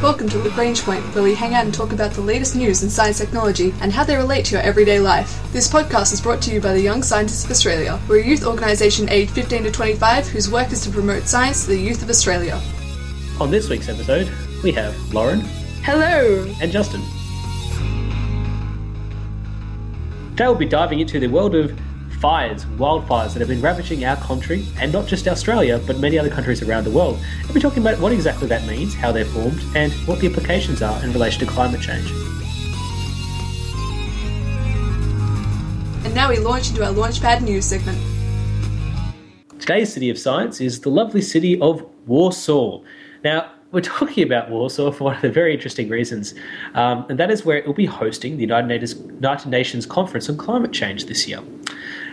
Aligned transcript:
Welcome 0.00 0.28
to 0.28 0.38
Lagrange 0.38 0.82
Point, 0.82 1.02
where 1.12 1.24
we 1.24 1.34
hang 1.34 1.54
out 1.54 1.64
and 1.64 1.74
talk 1.74 1.92
about 1.92 2.12
the 2.12 2.20
latest 2.20 2.54
news 2.54 2.84
in 2.84 2.88
science 2.88 3.18
technology 3.18 3.74
and 3.80 3.92
how 3.92 4.04
they 4.04 4.14
relate 4.14 4.44
to 4.44 4.52
your 4.52 4.62
everyday 4.62 5.00
life. 5.00 5.42
This 5.52 5.68
podcast 5.68 6.12
is 6.12 6.20
brought 6.20 6.40
to 6.42 6.54
you 6.54 6.60
by 6.60 6.72
the 6.72 6.80
Young 6.80 7.02
Scientists 7.02 7.44
of 7.44 7.50
Australia. 7.50 7.98
We're 8.08 8.20
a 8.20 8.24
youth 8.24 8.46
organisation 8.46 9.08
aged 9.08 9.32
15 9.32 9.64
to 9.64 9.72
25 9.72 10.28
whose 10.28 10.48
work 10.48 10.70
is 10.70 10.82
to 10.82 10.90
promote 10.90 11.24
science 11.24 11.64
to 11.64 11.70
the 11.70 11.80
youth 11.80 12.00
of 12.00 12.10
Australia. 12.10 12.62
On 13.40 13.50
this 13.50 13.68
week's 13.68 13.88
episode, 13.88 14.30
we 14.62 14.70
have 14.70 14.94
Lauren 15.12 15.40
Hello! 15.82 16.46
and 16.62 16.70
Justin. 16.70 17.00
Today 20.30 20.46
we'll 20.46 20.54
be 20.54 20.64
diving 20.64 21.00
into 21.00 21.18
the 21.18 21.26
world 21.26 21.56
of 21.56 21.76
fires, 22.20 22.64
wildfires 22.76 23.32
that 23.32 23.38
have 23.38 23.48
been 23.48 23.60
ravaging 23.60 24.04
our 24.04 24.16
country, 24.16 24.66
and 24.78 24.92
not 24.92 25.06
just 25.06 25.28
Australia, 25.28 25.80
but 25.86 25.98
many 25.98 26.18
other 26.18 26.30
countries 26.30 26.62
around 26.62 26.84
the 26.84 26.90
world. 26.90 27.18
We'll 27.44 27.54
be 27.54 27.60
talking 27.60 27.82
about 27.82 27.98
what 28.00 28.12
exactly 28.12 28.48
that 28.48 28.66
means, 28.66 28.94
how 28.94 29.12
they're 29.12 29.24
formed, 29.24 29.62
and 29.74 29.92
what 30.06 30.20
the 30.20 30.26
implications 30.26 30.82
are 30.82 31.02
in 31.04 31.12
relation 31.12 31.46
to 31.46 31.46
climate 31.46 31.80
change. 31.80 32.10
And 36.04 36.14
now 36.14 36.28
we 36.30 36.38
launch 36.38 36.70
into 36.70 36.84
our 36.84 36.92
Launchpad 36.92 37.42
news 37.42 37.64
segment. 37.64 37.98
Today's 39.60 39.92
City 39.92 40.10
of 40.10 40.18
Science 40.18 40.60
is 40.60 40.80
the 40.80 40.88
lovely 40.88 41.20
city 41.20 41.60
of 41.60 41.84
Warsaw. 42.06 42.82
Now, 43.22 43.52
we're 43.70 43.80
talking 43.82 44.24
about 44.24 44.50
Warsaw 44.50 44.90
for 44.92 45.04
one 45.04 45.16
of 45.16 45.22
the 45.22 45.30
very 45.30 45.52
interesting 45.52 45.90
reasons, 45.90 46.34
um, 46.74 47.04
and 47.10 47.18
that 47.18 47.30
is 47.30 47.44
where 47.44 47.58
it 47.58 47.66
will 47.66 47.74
be 47.74 47.84
hosting 47.84 48.36
the 48.36 48.42
United 48.42 48.66
Nations, 48.66 48.94
United 48.94 49.48
Nations 49.48 49.84
Conference 49.84 50.28
on 50.30 50.38
Climate 50.38 50.72
Change 50.72 51.04
this 51.04 51.28
year. 51.28 51.40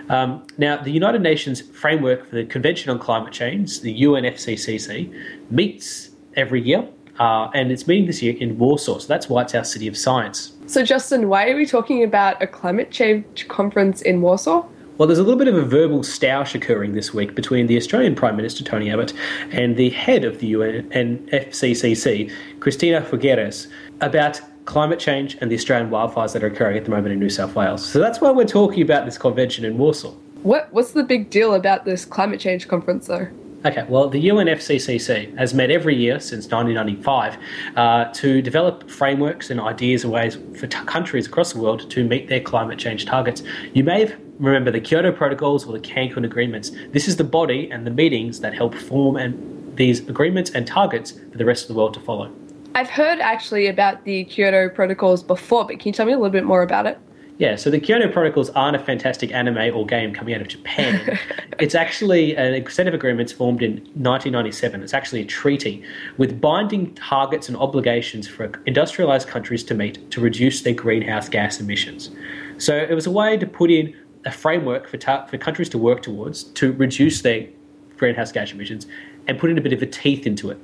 Um, 0.09 0.45
now, 0.57 0.77
the 0.77 0.91
United 0.91 1.21
Nations 1.21 1.61
framework 1.61 2.27
for 2.27 2.35
the 2.35 2.45
Convention 2.45 2.91
on 2.91 2.99
Climate 2.99 3.33
Change, 3.33 3.81
the 3.81 4.01
UNFCCC, 4.01 5.13
meets 5.49 6.11
every 6.35 6.61
year, 6.61 6.87
uh, 7.19 7.49
and 7.53 7.71
it's 7.71 7.87
meeting 7.87 8.07
this 8.07 8.21
year 8.21 8.35
in 8.37 8.57
Warsaw. 8.57 8.99
So 8.99 9.07
that's 9.07 9.29
why 9.29 9.43
it's 9.43 9.55
our 9.55 9.63
city 9.63 9.87
of 9.87 9.97
science. 9.97 10.53
So, 10.67 10.83
Justin, 10.83 11.27
why 11.29 11.49
are 11.49 11.55
we 11.55 11.65
talking 11.65 12.03
about 12.03 12.41
a 12.41 12.47
climate 12.47 12.91
change 12.91 13.47
conference 13.47 14.01
in 14.01 14.21
Warsaw? 14.21 14.65
Well, 14.97 15.07
there's 15.07 15.19
a 15.19 15.23
little 15.23 15.37
bit 15.37 15.49
of 15.49 15.55
a 15.55 15.61
verbal 15.61 15.99
stoush 15.99 16.55
occurring 16.55 16.93
this 16.93 17.13
week 17.13 17.35
between 17.35 17.67
the 17.67 17.75
Australian 17.75 18.15
Prime 18.15 18.37
Minister 18.37 18.63
Tony 18.63 18.89
Abbott 18.89 19.13
and 19.51 19.75
the 19.75 19.89
head 19.89 20.23
of 20.23 20.39
the 20.39 20.53
UNFCCC, 20.53 22.31
Cristina 22.61 23.01
Figueres, 23.01 23.67
about 23.99 24.39
climate 24.65 24.99
change 24.99 25.37
and 25.39 25.49
the 25.49 25.55
Australian 25.55 25.89
wildfires 25.89 26.33
that 26.33 26.43
are 26.43 26.47
occurring 26.47 26.77
at 26.77 26.85
the 26.85 26.91
moment 26.91 27.13
in 27.13 27.19
New 27.19 27.29
South 27.29 27.55
Wales. 27.55 27.85
So 27.85 27.99
that's 27.99 28.19
why 28.19 28.31
we're 28.31 28.45
talking 28.45 28.81
about 28.81 29.05
this 29.05 29.17
convention 29.17 29.63
in 29.63 29.77
Warsaw. 29.77 30.11
What 30.43 30.67
What's 30.71 30.91
the 30.91 31.03
big 31.03 31.29
deal 31.29 31.55
about 31.55 31.85
this 31.85 32.05
climate 32.05 32.39
change 32.39 32.67
conference, 32.67 33.07
though? 33.07 33.27
Okay, 33.65 33.83
well, 33.89 34.07
the 34.09 34.23
UNFCCC 34.27 35.35
has 35.39 35.55
met 35.55 35.71
every 35.71 35.95
year 35.95 36.19
since 36.19 36.45
1995 36.51 37.37
uh, 37.75 38.13
to 38.13 38.39
develop 38.39 38.87
frameworks 38.87 39.49
and 39.49 39.59
ideas 39.59 40.03
and 40.03 40.13
ways 40.13 40.37
for 40.55 40.67
t- 40.67 40.77
countries 40.85 41.25
across 41.25 41.53
the 41.53 41.59
world 41.59 41.89
to 41.89 42.03
meet 42.03 42.29
their 42.29 42.41
climate 42.41 42.77
change 42.77 43.05
targets. 43.05 43.41
You 43.73 43.83
may 43.83 44.01
have 44.01 44.19
remember 44.37 44.69
the 44.69 44.81
Kyoto 44.81 45.11
Protocols 45.11 45.65
or 45.65 45.73
the 45.73 45.79
Cancun 45.79 46.25
Agreements. 46.25 46.71
This 46.91 47.07
is 47.07 47.15
the 47.17 47.23
body 47.23 47.71
and 47.71 47.87
the 47.87 47.91
meetings 47.91 48.39
that 48.41 48.53
help 48.53 48.75
form 48.75 49.15
and 49.15 49.75
these 49.75 50.07
agreements 50.07 50.51
and 50.51 50.67
targets 50.67 51.11
for 51.31 51.37
the 51.37 51.45
rest 51.45 51.63
of 51.63 51.69
the 51.69 51.73
world 51.73 51.95
to 51.95 51.99
follow. 52.01 52.31
I've 52.75 52.89
heard 52.89 53.19
actually 53.19 53.67
about 53.67 54.03
the 54.03 54.25
Kyoto 54.25 54.67
Protocols 54.67 55.23
before, 55.23 55.65
but 55.65 55.79
can 55.79 55.87
you 55.87 55.93
tell 55.93 56.05
me 56.05 56.11
a 56.11 56.17
little 56.17 56.29
bit 56.29 56.43
more 56.43 56.61
about 56.61 56.85
it? 56.85 56.99
Yeah, 57.37 57.55
so 57.55 57.69
the 57.69 57.79
Kyoto 57.79 58.11
Protocols 58.11 58.49
aren't 58.49 58.75
a 58.75 58.79
fantastic 58.79 59.31
anime 59.31 59.73
or 59.73 59.85
game 59.85 60.13
coming 60.13 60.33
out 60.33 60.41
of 60.41 60.49
Japan. 60.49 61.17
it's 61.59 61.73
actually 61.73 62.35
a 62.35 62.69
set 62.69 62.85
of 62.85 62.93
agreements 62.93 63.31
formed 63.31 63.61
in 63.61 63.75
1997. 63.75 64.83
It's 64.83 64.93
actually 64.93 65.21
a 65.21 65.25
treaty 65.25 65.85
with 66.17 66.41
binding 66.41 66.93
targets 66.95 67.47
and 67.47 67.57
obligations 67.57 68.27
for 68.27 68.51
industrialized 68.65 69.29
countries 69.29 69.63
to 69.65 69.73
meet 69.73 70.11
to 70.11 70.19
reduce 70.19 70.63
their 70.63 70.73
greenhouse 70.73 71.29
gas 71.29 71.61
emissions. 71.61 72.09
So 72.57 72.75
it 72.75 72.93
was 72.93 73.07
a 73.07 73.11
way 73.11 73.37
to 73.37 73.47
put 73.47 73.71
in 73.71 73.95
a 74.25 74.31
framework 74.31 74.89
for, 74.89 74.97
ta- 74.97 75.25
for 75.27 75.37
countries 75.37 75.69
to 75.69 75.77
work 75.77 76.01
towards 76.01 76.43
to 76.43 76.73
reduce 76.73 77.21
their 77.21 77.47
greenhouse 77.95 78.33
gas 78.33 78.51
emissions 78.51 78.85
and 79.27 79.39
put 79.39 79.49
in 79.49 79.57
a 79.57 79.61
bit 79.61 79.71
of 79.71 79.81
a 79.81 79.85
teeth 79.85 80.27
into 80.27 80.49
it. 80.49 80.59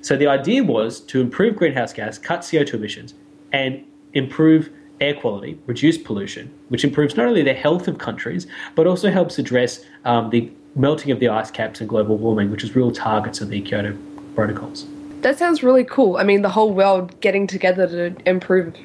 So 0.00 0.16
the 0.16 0.28
idea 0.28 0.62
was 0.62 1.00
to 1.00 1.20
improve 1.20 1.56
greenhouse 1.56 1.92
gas, 1.92 2.18
cut 2.18 2.40
CO2 2.40 2.74
emissions, 2.74 3.14
and 3.52 3.84
improve 4.14 4.70
air 5.00 5.14
quality, 5.14 5.58
reduce 5.66 5.98
pollution, 5.98 6.52
which 6.68 6.84
improves 6.84 7.16
not 7.16 7.26
only 7.26 7.42
the 7.42 7.54
health 7.54 7.88
of 7.88 7.98
countries, 7.98 8.46
but 8.74 8.86
also 8.86 9.10
helps 9.10 9.38
address 9.38 9.84
um, 10.04 10.30
the 10.30 10.50
melting 10.74 11.10
of 11.10 11.20
the 11.20 11.28
ice 11.28 11.50
caps 11.50 11.80
and 11.80 11.88
global 11.88 12.16
warming, 12.16 12.50
which 12.50 12.64
is 12.64 12.74
real 12.74 12.90
targets 12.90 13.40
of 13.40 13.48
the 13.48 13.60
Kyoto 13.60 13.96
protocols. 14.34 14.86
That 15.22 15.38
sounds 15.38 15.62
really 15.62 15.84
cool. 15.84 16.16
I 16.16 16.24
mean, 16.24 16.42
the 16.42 16.48
whole 16.48 16.72
world 16.72 17.20
getting 17.20 17.46
together 17.46 17.86
to 17.88 18.28
improve 18.28 18.76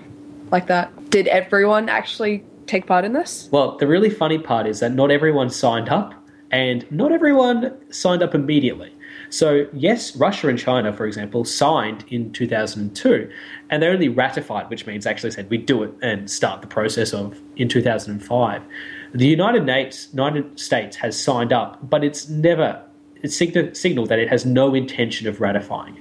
like 0.51 0.67
that. 0.67 1.09
Did 1.09 1.27
everyone 1.27 1.89
actually 1.89 2.43
take 2.65 2.87
part 2.87 3.05
in 3.05 3.13
this? 3.13 3.49
Well, 3.51 3.77
the 3.77 3.87
really 3.87 4.09
funny 4.09 4.39
part 4.39 4.65
is 4.65 4.79
that 4.79 4.93
not 4.93 5.11
everyone 5.11 5.49
signed 5.49 5.89
up, 5.89 6.13
and 6.51 6.89
not 6.91 7.11
everyone 7.11 7.75
signed 7.91 8.21
up 8.21 8.35
immediately. 8.35 8.92
So, 9.33 9.65
yes, 9.73 10.15
Russia 10.15 10.47
and 10.47 10.59
China, 10.59 10.93
for 10.93 11.07
example, 11.07 11.43
signed 11.43 12.05
in 12.07 12.31
2002, 12.33 13.31
and 13.71 13.81
they 13.81 13.87
only 13.87 14.07
ratified, 14.07 14.69
which 14.69 14.85
means 14.85 15.07
actually 15.07 15.31
said 15.31 15.49
we 15.49 15.57
do 15.57 15.81
it 15.81 15.91
and 16.03 16.29
start 16.29 16.61
the 16.61 16.67
process 16.67 17.15
of 17.15 17.41
in 17.55 17.67
2005. 17.67 18.61
The 19.15 19.25
United, 19.25 19.63
Nates, 19.63 20.13
United 20.13 20.59
States 20.59 20.95
has 20.97 21.19
signed 21.19 21.51
up, 21.51 21.79
but 21.89 22.03
it's 22.03 22.29
never 22.29 22.79
it's 23.23 23.35
signaled 23.35 24.09
that 24.09 24.19
it 24.19 24.29
has 24.29 24.45
no 24.45 24.75
intention 24.75 25.27
of 25.27 25.41
ratifying. 25.41 25.97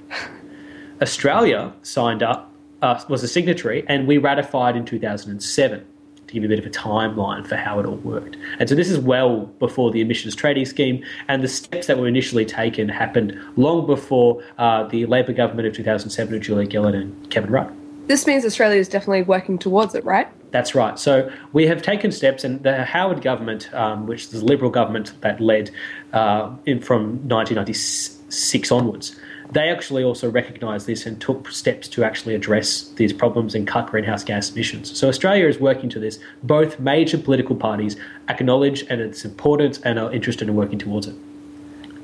Australia 1.01 1.73
signed 1.81 2.21
up, 2.21 2.51
uh, 2.83 3.01
was 3.09 3.23
a 3.23 3.27
signatory, 3.27 3.83
and 3.87 4.05
we 4.05 4.19
ratified 4.19 4.75
in 4.75 4.85
2007 4.85 5.87
to 6.33 6.39
give 6.39 6.49
you 6.49 6.55
a 6.55 6.57
bit 6.57 6.59
of 6.59 6.65
a 6.65 6.75
timeline 6.75 7.45
for 7.45 7.55
how 7.55 7.79
it 7.79 7.85
all 7.85 7.97
worked. 7.97 8.37
And 8.59 8.67
so 8.67 8.75
this 8.75 8.89
is 8.89 8.97
well 8.97 9.45
before 9.59 9.91
the 9.91 10.01
emissions 10.01 10.35
trading 10.35 10.65
scheme, 10.65 11.03
and 11.27 11.43
the 11.43 11.47
steps 11.47 11.87
that 11.87 11.97
were 11.97 12.07
initially 12.07 12.45
taken 12.45 12.89
happened 12.89 13.39
long 13.55 13.85
before 13.85 14.43
uh, 14.57 14.83
the 14.87 15.05
Labor 15.05 15.33
government 15.33 15.67
of 15.67 15.73
2007 15.73 16.33
of 16.33 16.41
Julia 16.41 16.69
Gillard 16.69 16.95
and 16.95 17.29
Kevin 17.29 17.51
Rudd. 17.51 17.73
This 18.07 18.27
means 18.27 18.43
Australia 18.43 18.79
is 18.79 18.89
definitely 18.89 19.21
working 19.21 19.57
towards 19.57 19.95
it, 19.95 20.03
right? 20.03 20.27
That's 20.51 20.75
right. 20.75 20.99
So 20.99 21.31
we 21.53 21.67
have 21.67 21.81
taken 21.81 22.11
steps, 22.11 22.43
and 22.43 22.61
the 22.63 22.83
Howard 22.83 23.21
government, 23.21 23.73
um, 23.73 24.07
which 24.07 24.23
is 24.23 24.29
the 24.31 24.45
Liberal 24.45 24.71
government 24.71 25.13
that 25.21 25.39
led 25.39 25.71
uh, 26.11 26.53
in, 26.65 26.81
from 26.81 27.27
1996 27.29 28.71
onwards, 28.71 29.19
they 29.51 29.69
actually 29.69 30.03
also 30.03 30.29
recognised 30.29 30.87
this 30.87 31.05
and 31.05 31.19
took 31.19 31.51
steps 31.51 31.87
to 31.89 32.03
actually 32.03 32.35
address 32.35 32.89
these 32.95 33.13
problems 33.13 33.55
and 33.55 33.67
cut 33.67 33.87
greenhouse 33.87 34.23
gas 34.23 34.51
emissions. 34.51 34.97
So 34.97 35.07
Australia 35.07 35.47
is 35.47 35.59
working 35.59 35.89
to 35.89 35.99
this. 35.99 36.19
Both 36.43 36.79
major 36.79 37.17
political 37.17 37.55
parties 37.55 37.95
acknowledge 38.29 38.83
and 38.89 39.01
its 39.01 39.25
importance 39.25 39.79
and 39.79 39.99
are 39.99 40.11
interested 40.11 40.47
in 40.47 40.55
working 40.55 40.79
towards 40.79 41.07
it. 41.07 41.15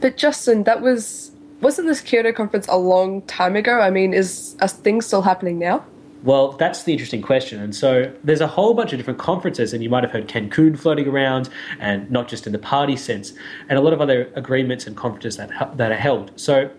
But 0.02 0.18
Justin, 0.18 0.64
that 0.64 0.82
was 0.82 1.32
wasn't 1.62 1.88
this 1.88 2.02
Kyoto 2.02 2.32
conference 2.32 2.68
a 2.70 2.78
long 2.78 3.22
time 3.24 3.56
ago? 3.56 3.80
I 3.80 3.90
mean, 3.90 4.14
is 4.14 4.56
are 4.62 4.68
things 4.68 5.06
still 5.06 5.22
happening 5.22 5.60
now? 5.60 5.86
Well, 6.24 6.52
that's 6.54 6.84
the 6.84 6.92
interesting 6.92 7.22
question. 7.22 7.62
And 7.62 7.74
so 7.74 8.14
there's 8.26 8.42
a 8.42 8.48
whole 8.48 8.74
bunch 8.74 8.92
of 8.92 9.00
different 9.00 9.20
conferences, 9.20 9.74
and 9.74 9.82
you 9.82 9.90
might 9.90 10.04
have 10.04 10.12
heard 10.12 10.28
Cancun 10.28 10.78
floating 10.78 11.08
around, 11.08 11.50
and 11.80 12.12
not 12.12 12.28
just 12.28 12.46
in 12.46 12.52
the 12.52 12.60
party 12.60 12.98
sense, 12.98 13.34
and 13.70 13.78
a 13.78 13.82
lot 13.82 13.94
of 13.94 14.02
other 14.02 14.30
agreements 14.36 14.86
and 14.86 14.98
conferences 14.98 15.38
that, 15.38 15.78
that 15.78 15.92
are 15.92 15.96
held. 15.96 16.32
So 16.36 16.70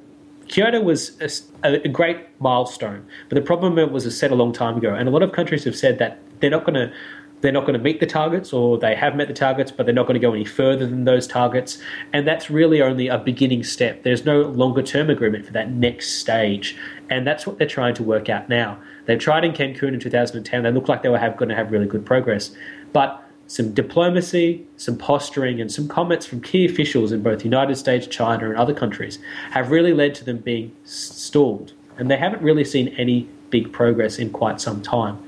Kyoto 0.51 0.81
was 0.81 1.17
a, 1.63 1.75
a, 1.75 1.89
great 1.89 2.19
milestone, 2.41 3.07
but 3.29 3.37
the 3.37 3.41
problem 3.41 3.79
it 3.79 3.93
was 3.93 4.19
set 4.19 4.33
a 4.33 4.35
long 4.35 4.53
time 4.53 4.77
ago, 4.77 4.93
and 4.93 5.09
a 5.09 5.13
lot 5.13 5.23
of 5.23 5.31
countries 5.31 5.63
have 5.63 5.77
said 5.77 6.01
that 6.01 6.19
they're 6.41 6.51
not 6.51 6.65
going 6.65 6.75
to 6.75 6.93
they're 7.41 7.53
not 7.53 7.63
going 7.63 7.79
to 7.79 7.83
meet 7.83 8.01
the 8.01 8.07
targets, 8.07 8.53
or 8.53 8.77
they 8.77 8.95
have 8.95 9.17
met 9.17 9.29
the 9.29 9.33
targets, 9.33 9.71
but 9.71 9.87
they're 9.87 9.95
not 9.95 10.07
going 10.07 10.21
to 10.21 10.21
go 10.21 10.35
any 10.35 10.45
further 10.45 10.87
than 10.87 11.05
those 11.05 11.27
targets, 11.27 11.79
and 12.13 12.27
that's 12.27 12.51
really 12.51 12.83
only 12.83 13.07
a 13.07 13.17
beginning 13.17 13.63
step. 13.63 14.03
There's 14.03 14.27
no 14.27 14.43
longer 14.43 14.83
term 14.83 15.09
agreement 15.09 15.47
for 15.47 15.53
that 15.53 15.71
next 15.71 16.19
stage, 16.19 16.77
and 17.09 17.25
that's 17.25 17.47
what 17.47 17.57
they're 17.57 17.69
trying 17.69 17.95
to 17.95 18.03
work 18.03 18.29
out 18.29 18.49
now. 18.49 18.77
They've 19.07 19.21
tried 19.21 19.45
in 19.45 19.53
Cancun 19.53 19.95
in 19.95 20.01
2010; 20.01 20.65
they 20.65 20.73
looked 20.73 20.89
like 20.89 21.03
they 21.03 21.09
were 21.09 21.35
going 21.39 21.49
to 21.49 21.55
have 21.55 21.71
really 21.71 21.87
good 21.87 22.05
progress, 22.05 22.51
but 22.93 23.25
some 23.51 23.75
diplomacy, 23.75 24.65
some 24.77 24.97
posturing, 24.97 25.61
and 25.61 25.73
some 25.73 25.89
comments 25.89 26.25
from 26.25 26.41
key 26.41 26.65
officials 26.65 27.11
in 27.11 27.21
both 27.21 27.39
the 27.39 27.47
United 27.47 27.75
States, 27.75 28.07
China, 28.07 28.49
and 28.49 28.57
other 28.57 28.73
countries 28.73 29.19
have 29.51 29.73
really 29.73 29.93
led 29.93 30.15
to 30.15 30.25
them 30.25 30.39
being 30.39 30.71
stalled. 30.85 31.73
And 31.99 32.09
they 32.09 32.17
haven't 32.17 32.43
really 32.43 32.63
seen 32.63 32.95
any 32.97 33.29
big 33.51 33.73
progress 33.73 34.21
in 34.21 34.31
quite 34.31 34.61
some 34.61 34.81
time. 34.83 35.19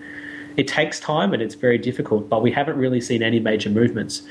It 0.56 0.69
takes 0.69 1.00
time 1.00 1.32
and 1.32 1.42
it's 1.42 1.56
very 1.56 1.78
difficult, 1.78 2.28
but 2.28 2.42
we 2.42 2.52
haven't 2.52 2.76
really 2.76 3.00
seen 3.00 3.24
any 3.24 3.40
major 3.40 3.70
movements. 3.70 4.22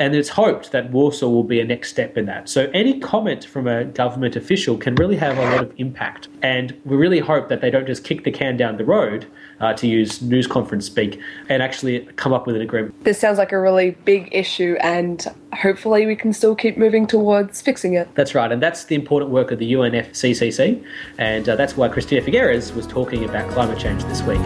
And 0.00 0.14
it's 0.14 0.30
hoped 0.30 0.72
that 0.72 0.90
Warsaw 0.90 1.28
will 1.28 1.44
be 1.44 1.60
a 1.60 1.64
next 1.64 1.90
step 1.90 2.16
in 2.16 2.24
that. 2.26 2.48
So 2.48 2.70
any 2.72 2.98
comment 2.98 3.44
from 3.44 3.68
a 3.68 3.84
government 3.84 4.34
official 4.34 4.76
can 4.76 4.94
really 4.96 5.16
have 5.16 5.38
a 5.38 5.42
lot 5.42 5.62
of 5.62 5.72
impact. 5.76 6.28
And 6.42 6.74
we 6.84 6.96
really 6.96 7.20
hope 7.20 7.48
that 7.50 7.60
they 7.60 7.70
don't 7.70 7.86
just 7.86 8.02
kick 8.02 8.24
the 8.24 8.32
can 8.32 8.56
down 8.56 8.78
the 8.78 8.84
road, 8.84 9.26
uh, 9.60 9.74
to 9.74 9.86
use 9.86 10.22
news 10.22 10.46
conference 10.46 10.86
speak, 10.86 11.20
and 11.48 11.62
actually 11.62 12.00
come 12.16 12.32
up 12.32 12.46
with 12.46 12.56
an 12.56 12.62
agreement. 12.62 13.04
This 13.04 13.18
sounds 13.18 13.38
like 13.38 13.52
a 13.52 13.60
really 13.60 13.90
big 14.04 14.28
issue, 14.32 14.76
and 14.80 15.24
hopefully 15.52 16.06
we 16.06 16.16
can 16.16 16.32
still 16.32 16.54
keep 16.54 16.76
moving 16.76 17.06
towards 17.06 17.60
fixing 17.60 17.94
it. 17.94 18.08
That's 18.14 18.34
right, 18.34 18.50
and 18.50 18.62
that's 18.62 18.84
the 18.84 18.94
important 18.94 19.30
work 19.30 19.50
of 19.50 19.58
the 19.58 19.72
UNFCCC, 19.72 20.82
and 21.18 21.48
uh, 21.48 21.56
that's 21.56 21.76
why 21.76 21.88
Cristina 21.88 22.22
Figueres 22.22 22.74
was 22.74 22.86
talking 22.86 23.24
about 23.24 23.50
climate 23.50 23.78
change 23.78 24.02
this 24.04 24.22
week. 24.22 24.40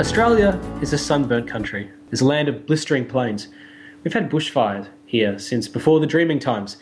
Australia 0.00 0.58
is 0.80 0.94
a 0.94 0.98
sunburnt 0.98 1.46
country. 1.46 1.90
It's 2.10 2.22
a 2.22 2.24
land 2.24 2.48
of 2.48 2.64
blistering 2.66 3.06
plains. 3.06 3.48
We've 4.02 4.14
had 4.14 4.30
bushfires 4.30 4.88
here 5.04 5.38
since 5.38 5.68
before 5.68 6.00
the 6.00 6.06
dreaming 6.06 6.38
times. 6.38 6.78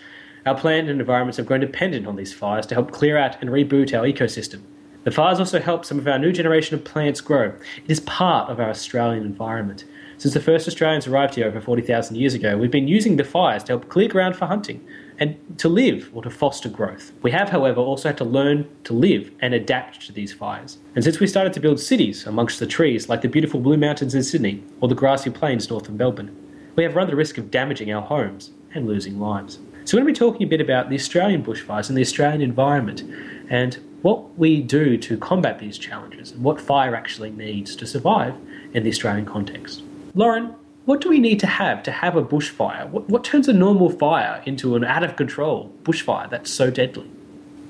Our 0.47 0.55
plant 0.55 0.89
and 0.89 1.01
environments 1.01 1.37
have 1.37 1.45
grown 1.45 1.59
dependent 1.59 2.07
on 2.07 2.15
these 2.15 2.33
fires 2.33 2.67
to 2.67 2.75
help 2.77 2.93
clear 2.93 3.19
out 3.19 3.37
and 3.41 3.51
reboot 3.51 3.93
our 3.93 4.05
ecosystem. 4.05 4.63
The 5.03 5.11
fires 5.11 5.41
also 5.41 5.59
help 5.59 5.85
some 5.85 5.99
of 5.99 6.07
our 6.07 6.21
new 6.21 6.31
generation 6.31 6.77
of 6.77 6.85
plants 6.85 7.21
grow. 7.21 7.49
It 7.85 7.91
is 7.91 8.01
part 8.01 8.49
of 8.49 8.61
our 8.61 8.71
Australian 8.71 9.25
environment. 9.25 9.85
Since 10.17 10.35
the 10.35 10.41
first 10.41 10.69
Australians 10.69 11.09
arrived 11.09 11.35
here 11.35 11.49
over 11.49 11.61
40,000 11.61 12.17
years 12.17 12.35
ago, 12.35 12.57
we've 12.57 12.71
been 12.71 12.89
using 12.89 13.17
the 13.17 13.25
fires 13.25 13.65
to 13.65 13.73
help 13.73 13.89
clear 13.89 14.09
ground 14.09 14.37
for 14.37 14.47
hunting 14.47 14.87
and 15.21 15.37
to 15.59 15.69
live 15.69 16.11
or 16.15 16.23
to 16.23 16.31
foster 16.31 16.69
growth. 16.69 17.13
We 17.23 17.31
have, 17.31 17.51
however, 17.51 17.81
also 17.81 18.09
had 18.09 18.19
to 18.19 18.25
learn 18.25 18.69
to 18.85 18.95
live 18.95 19.31
and 19.41 19.53
adapt 19.53 20.07
to 20.07 20.13
these 20.13 20.33
fires. 20.33 20.79
And 20.95 21.05
since 21.05 21.21
we 21.21 21.27
started 21.27 21.53
to 21.53 21.61
build 21.61 21.79
cities 21.79 22.27
amongst 22.27 22.59
the 22.59 22.67
trees, 22.67 23.09
like 23.09 23.21
the 23.21 23.29
beautiful 23.29 23.61
Blue 23.61 23.77
Mountains 23.77 24.15
in 24.15 24.23
Sydney 24.23 24.65
or 24.81 24.89
the 24.89 24.95
grassy 24.95 25.31
plains 25.31 25.69
north 25.69 25.89
of 25.89 25.95
Melbourne, 25.95 26.35
we 26.75 26.83
have 26.85 26.97
run 26.97 27.09
the 27.09 27.17
risk 27.17 27.37
of 27.37 27.51
damaging 27.51 27.93
our 27.93 28.03
homes 28.03 28.53
and 28.75 28.87
losing 28.87 29.21
lives. 29.21 29.59
So, 29.85 29.97
we're 29.97 30.05
going 30.05 30.15
to 30.15 30.21
be 30.21 30.27
talking 30.27 30.47
a 30.47 30.51
bit 30.51 30.61
about 30.61 30.89
the 30.89 30.95
Australian 30.95 31.45
bushfires 31.45 31.89
and 31.89 31.99
the 31.99 32.03
Australian 32.03 32.41
environment 32.41 33.03
and 33.51 33.79
what 34.03 34.39
we 34.39 34.63
do 34.63 34.97
to 34.97 35.19
combat 35.19 35.59
these 35.59 35.77
challenges 35.77 36.33
and 36.33 36.43
what 36.43 36.61
fire 36.61 36.95
actually 36.95 37.31
needs 37.31 37.77
to 37.77 37.87
survive 37.87 38.35
in 38.73 38.83
the 38.83 38.89
Australian 38.89 39.27
context. 39.27 39.83
Lauren, 40.15 40.55
what 40.91 41.01
do 41.01 41.09
we 41.09 41.21
need 41.21 41.39
to 41.39 41.47
have 41.47 41.85
to 41.85 41.93
have 41.93 42.17
a 42.17 42.23
bushfire? 42.23 42.91
What, 42.91 43.09
what 43.09 43.23
turns 43.23 43.47
a 43.47 43.53
normal 43.53 43.91
fire 43.91 44.43
into 44.45 44.75
an 44.75 44.83
out 44.83 45.05
of 45.05 45.15
control 45.15 45.73
bushfire 45.85 46.29
that's 46.29 46.51
so 46.51 46.69
deadly? 46.69 47.09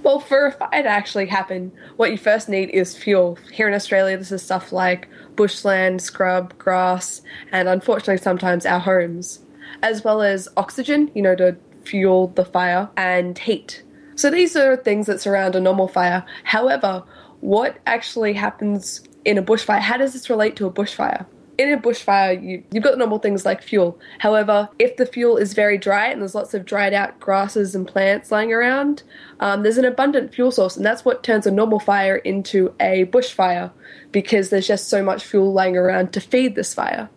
Well, 0.03 0.21
for 0.21 0.47
a 0.47 0.53
fire 0.53 0.83
to 0.83 0.89
actually 0.89 1.27
happen, 1.27 1.71
what 1.99 2.11
you 2.11 2.17
first 2.17 2.49
need 2.49 2.71
is 2.71 2.97
fuel. 2.97 3.37
Here 3.53 3.69
in 3.69 3.75
Australia, 3.75 4.17
this 4.17 4.33
is 4.33 4.43
stuff 4.43 4.73
like 4.73 5.07
bushland, 5.37 6.01
scrub, 6.01 6.57
grass, 6.57 7.21
and 7.53 7.69
unfortunately, 7.69 8.17
sometimes 8.17 8.65
our 8.65 8.81
homes, 8.81 9.41
as 9.83 10.03
well 10.03 10.23
as 10.23 10.49
oxygen, 10.57 11.11
you 11.15 11.21
know, 11.21 11.37
to 11.37 11.59
fuel 11.85 12.29
the 12.29 12.47
fire, 12.47 12.89
and 12.97 13.37
heat. 13.37 13.83
So 14.15 14.31
these 14.31 14.57
are 14.57 14.79
things 14.79 15.05
that 15.09 15.21
surround 15.21 15.55
a 15.55 15.61
normal 15.61 15.89
fire. 15.89 16.25
However, 16.45 17.05
what 17.41 17.81
actually 17.85 18.33
happens 18.33 19.03
in 19.27 19.37
a 19.37 19.43
bushfire? 19.43 19.81
How 19.81 19.99
does 19.99 20.15
this 20.15 20.31
relate 20.31 20.57
to 20.57 20.67
a 20.67 20.73
bushfire? 20.73 21.27
In 21.61 21.75
a 21.75 21.79
bushfire, 21.79 22.43
you, 22.43 22.65
you've 22.73 22.83
got 22.83 22.97
normal 22.97 23.19
things 23.19 23.45
like 23.45 23.63
fuel. 23.63 23.99
However, 24.21 24.71
if 24.79 24.97
the 24.97 25.05
fuel 25.05 25.37
is 25.37 25.53
very 25.53 25.77
dry 25.77 26.07
and 26.07 26.23
there's 26.23 26.35
lots 26.35 26.55
of 26.55 26.65
dried 26.65 26.95
out 26.95 27.21
grasses 27.21 27.75
and 27.75 27.87
plants 27.87 28.33
lying 28.33 28.51
around, 28.51 29.03
um, 29.41 29.63
there's 29.63 29.77
an 29.77 29.85
abundant 29.85 30.35
fuel 30.35 30.51
source, 30.51 30.75
and 30.75 30.87
that's 30.87 31.05
what 31.05 31.23
turns 31.23 31.47
a 31.47 31.51
normal 31.51 31.79
fire 31.79 32.17
into 32.17 32.75
a 32.81 33.05
bushfire 33.07 33.71
because 34.11 34.49
there's 34.49 34.67
just 34.67 34.89
so 34.89 35.03
much 35.03 35.23
fuel 35.23 35.53
lying 35.53 35.77
around 35.77 36.15
to 36.15 36.21
feed 36.21 36.55
this 36.55 36.73
fire. 36.73 37.11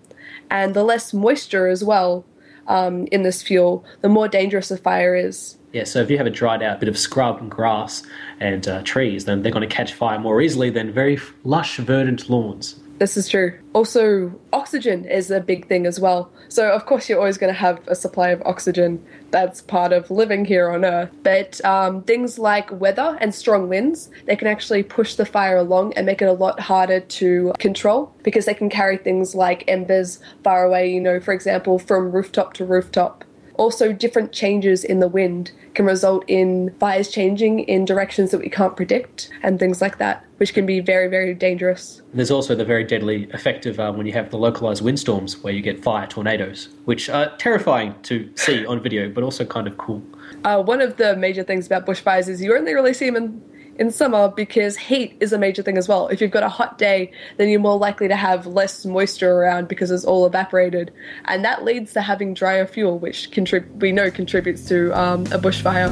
And 0.49 0.73
the 0.73 0.83
less 0.83 1.13
moisture 1.13 1.69
as 1.69 1.81
well 1.81 2.25
um, 2.67 3.07
in 3.13 3.23
this 3.23 3.41
fuel, 3.41 3.85
the 4.01 4.09
more 4.09 4.27
dangerous 4.27 4.67
the 4.67 4.77
fire 4.77 5.15
is. 5.15 5.57
Yeah, 5.71 5.85
so 5.85 6.01
if 6.01 6.11
you 6.11 6.17
have 6.17 6.27
a 6.27 6.31
dried 6.31 6.61
out 6.61 6.81
bit 6.81 6.89
of 6.89 6.97
scrub 6.97 7.39
and 7.39 7.49
grass 7.49 8.03
and 8.41 8.67
uh, 8.67 8.83
trees, 8.83 9.23
then 9.23 9.41
they're 9.41 9.53
going 9.53 9.67
to 9.67 9.73
catch 9.73 9.93
fire 9.93 10.19
more 10.19 10.41
easily 10.41 10.69
than 10.69 10.91
very 10.91 11.17
lush, 11.45 11.77
verdant 11.77 12.29
lawns. 12.29 12.75
This 13.03 13.17
is 13.17 13.27
true. 13.27 13.59
Also, 13.73 14.39
oxygen 14.53 15.03
is 15.03 15.29
a 15.29 15.41
big 15.41 15.67
thing 15.67 15.85
as 15.85 15.99
well. 15.99 16.31
So, 16.47 16.71
of 16.71 16.85
course, 16.85 17.09
you're 17.09 17.19
always 17.19 17.37
going 17.37 17.53
to 17.53 17.59
have 17.59 17.85
a 17.89 17.95
supply 17.95 18.29
of 18.29 18.41
oxygen. 18.45 19.05
That's 19.29 19.61
part 19.61 19.91
of 19.91 20.09
living 20.09 20.45
here 20.45 20.69
on 20.69 20.85
Earth. 20.85 21.09
But 21.21 21.59
um, 21.65 22.03
things 22.03 22.39
like 22.39 22.71
weather 22.71 23.17
and 23.19 23.35
strong 23.35 23.67
winds, 23.67 24.09
they 24.23 24.37
can 24.37 24.47
actually 24.47 24.83
push 24.83 25.15
the 25.15 25.25
fire 25.25 25.57
along 25.57 25.91
and 25.95 26.05
make 26.05 26.21
it 26.21 26.29
a 26.29 26.31
lot 26.31 26.61
harder 26.61 27.01
to 27.01 27.51
control 27.59 28.15
because 28.23 28.45
they 28.45 28.53
can 28.53 28.69
carry 28.69 28.95
things 28.95 29.35
like 29.35 29.65
embers 29.67 30.21
far 30.41 30.63
away, 30.63 30.89
you 30.89 31.01
know, 31.01 31.19
for 31.19 31.33
example, 31.33 31.79
from 31.79 32.09
rooftop 32.09 32.53
to 32.53 32.63
rooftop. 32.63 33.25
Also, 33.55 33.93
different 33.93 34.31
changes 34.31 34.83
in 34.83 34.99
the 34.99 35.07
wind 35.07 35.51
can 35.75 35.85
result 35.85 36.23
in 36.27 36.73
fires 36.79 37.09
changing 37.09 37.59
in 37.61 37.85
directions 37.85 38.31
that 38.31 38.39
we 38.39 38.49
can't 38.49 38.75
predict 38.75 39.29
and 39.43 39.59
things 39.59 39.81
like 39.81 39.97
that, 39.97 40.25
which 40.37 40.53
can 40.53 40.65
be 40.65 40.79
very, 40.79 41.07
very 41.07 41.33
dangerous. 41.33 42.01
There's 42.13 42.31
also 42.31 42.55
the 42.55 42.65
very 42.65 42.83
deadly 42.83 43.29
effect 43.31 43.65
of 43.65 43.79
um, 43.79 43.97
when 43.97 44.05
you 44.05 44.13
have 44.13 44.29
the 44.31 44.37
localized 44.37 44.83
windstorms 44.83 45.41
where 45.43 45.53
you 45.53 45.61
get 45.61 45.83
fire 45.83 46.07
tornadoes, 46.07 46.69
which 46.85 47.09
are 47.09 47.35
terrifying 47.37 47.95
to 48.03 48.29
see 48.35 48.65
on 48.65 48.81
video, 48.81 49.09
but 49.09 49.23
also 49.23 49.45
kind 49.45 49.67
of 49.67 49.77
cool. 49.77 50.01
Uh, 50.43 50.61
one 50.61 50.81
of 50.81 50.97
the 50.97 51.15
major 51.15 51.43
things 51.43 51.65
about 51.65 51.85
bushfires 51.85 52.27
is 52.27 52.41
you 52.41 52.55
only 52.55 52.73
really 52.73 52.93
see 52.93 53.09
them 53.09 53.15
in 53.15 53.41
in 53.77 53.91
summer 53.91 54.29
because 54.29 54.77
heat 54.77 55.15
is 55.19 55.33
a 55.33 55.37
major 55.37 55.63
thing 55.63 55.77
as 55.77 55.87
well. 55.87 56.07
If 56.07 56.21
you've 56.21 56.31
got 56.31 56.43
a 56.43 56.49
hot 56.49 56.77
day, 56.77 57.11
then 57.37 57.49
you're 57.49 57.59
more 57.59 57.77
likely 57.77 58.07
to 58.07 58.15
have 58.15 58.45
less 58.45 58.85
moisture 58.85 59.31
around 59.31 59.67
because 59.67 59.89
it's 59.91 60.05
all 60.05 60.25
evaporated, 60.25 60.93
and 61.25 61.43
that 61.43 61.63
leads 61.63 61.93
to 61.93 62.01
having 62.01 62.33
drier 62.33 62.67
fuel, 62.67 62.99
which 62.99 63.31
contrib- 63.31 63.69
we 63.79 63.91
know 63.91 64.11
contributes 64.11 64.67
to 64.67 64.91
um, 64.99 65.21
a 65.27 65.39
bushfire. 65.39 65.89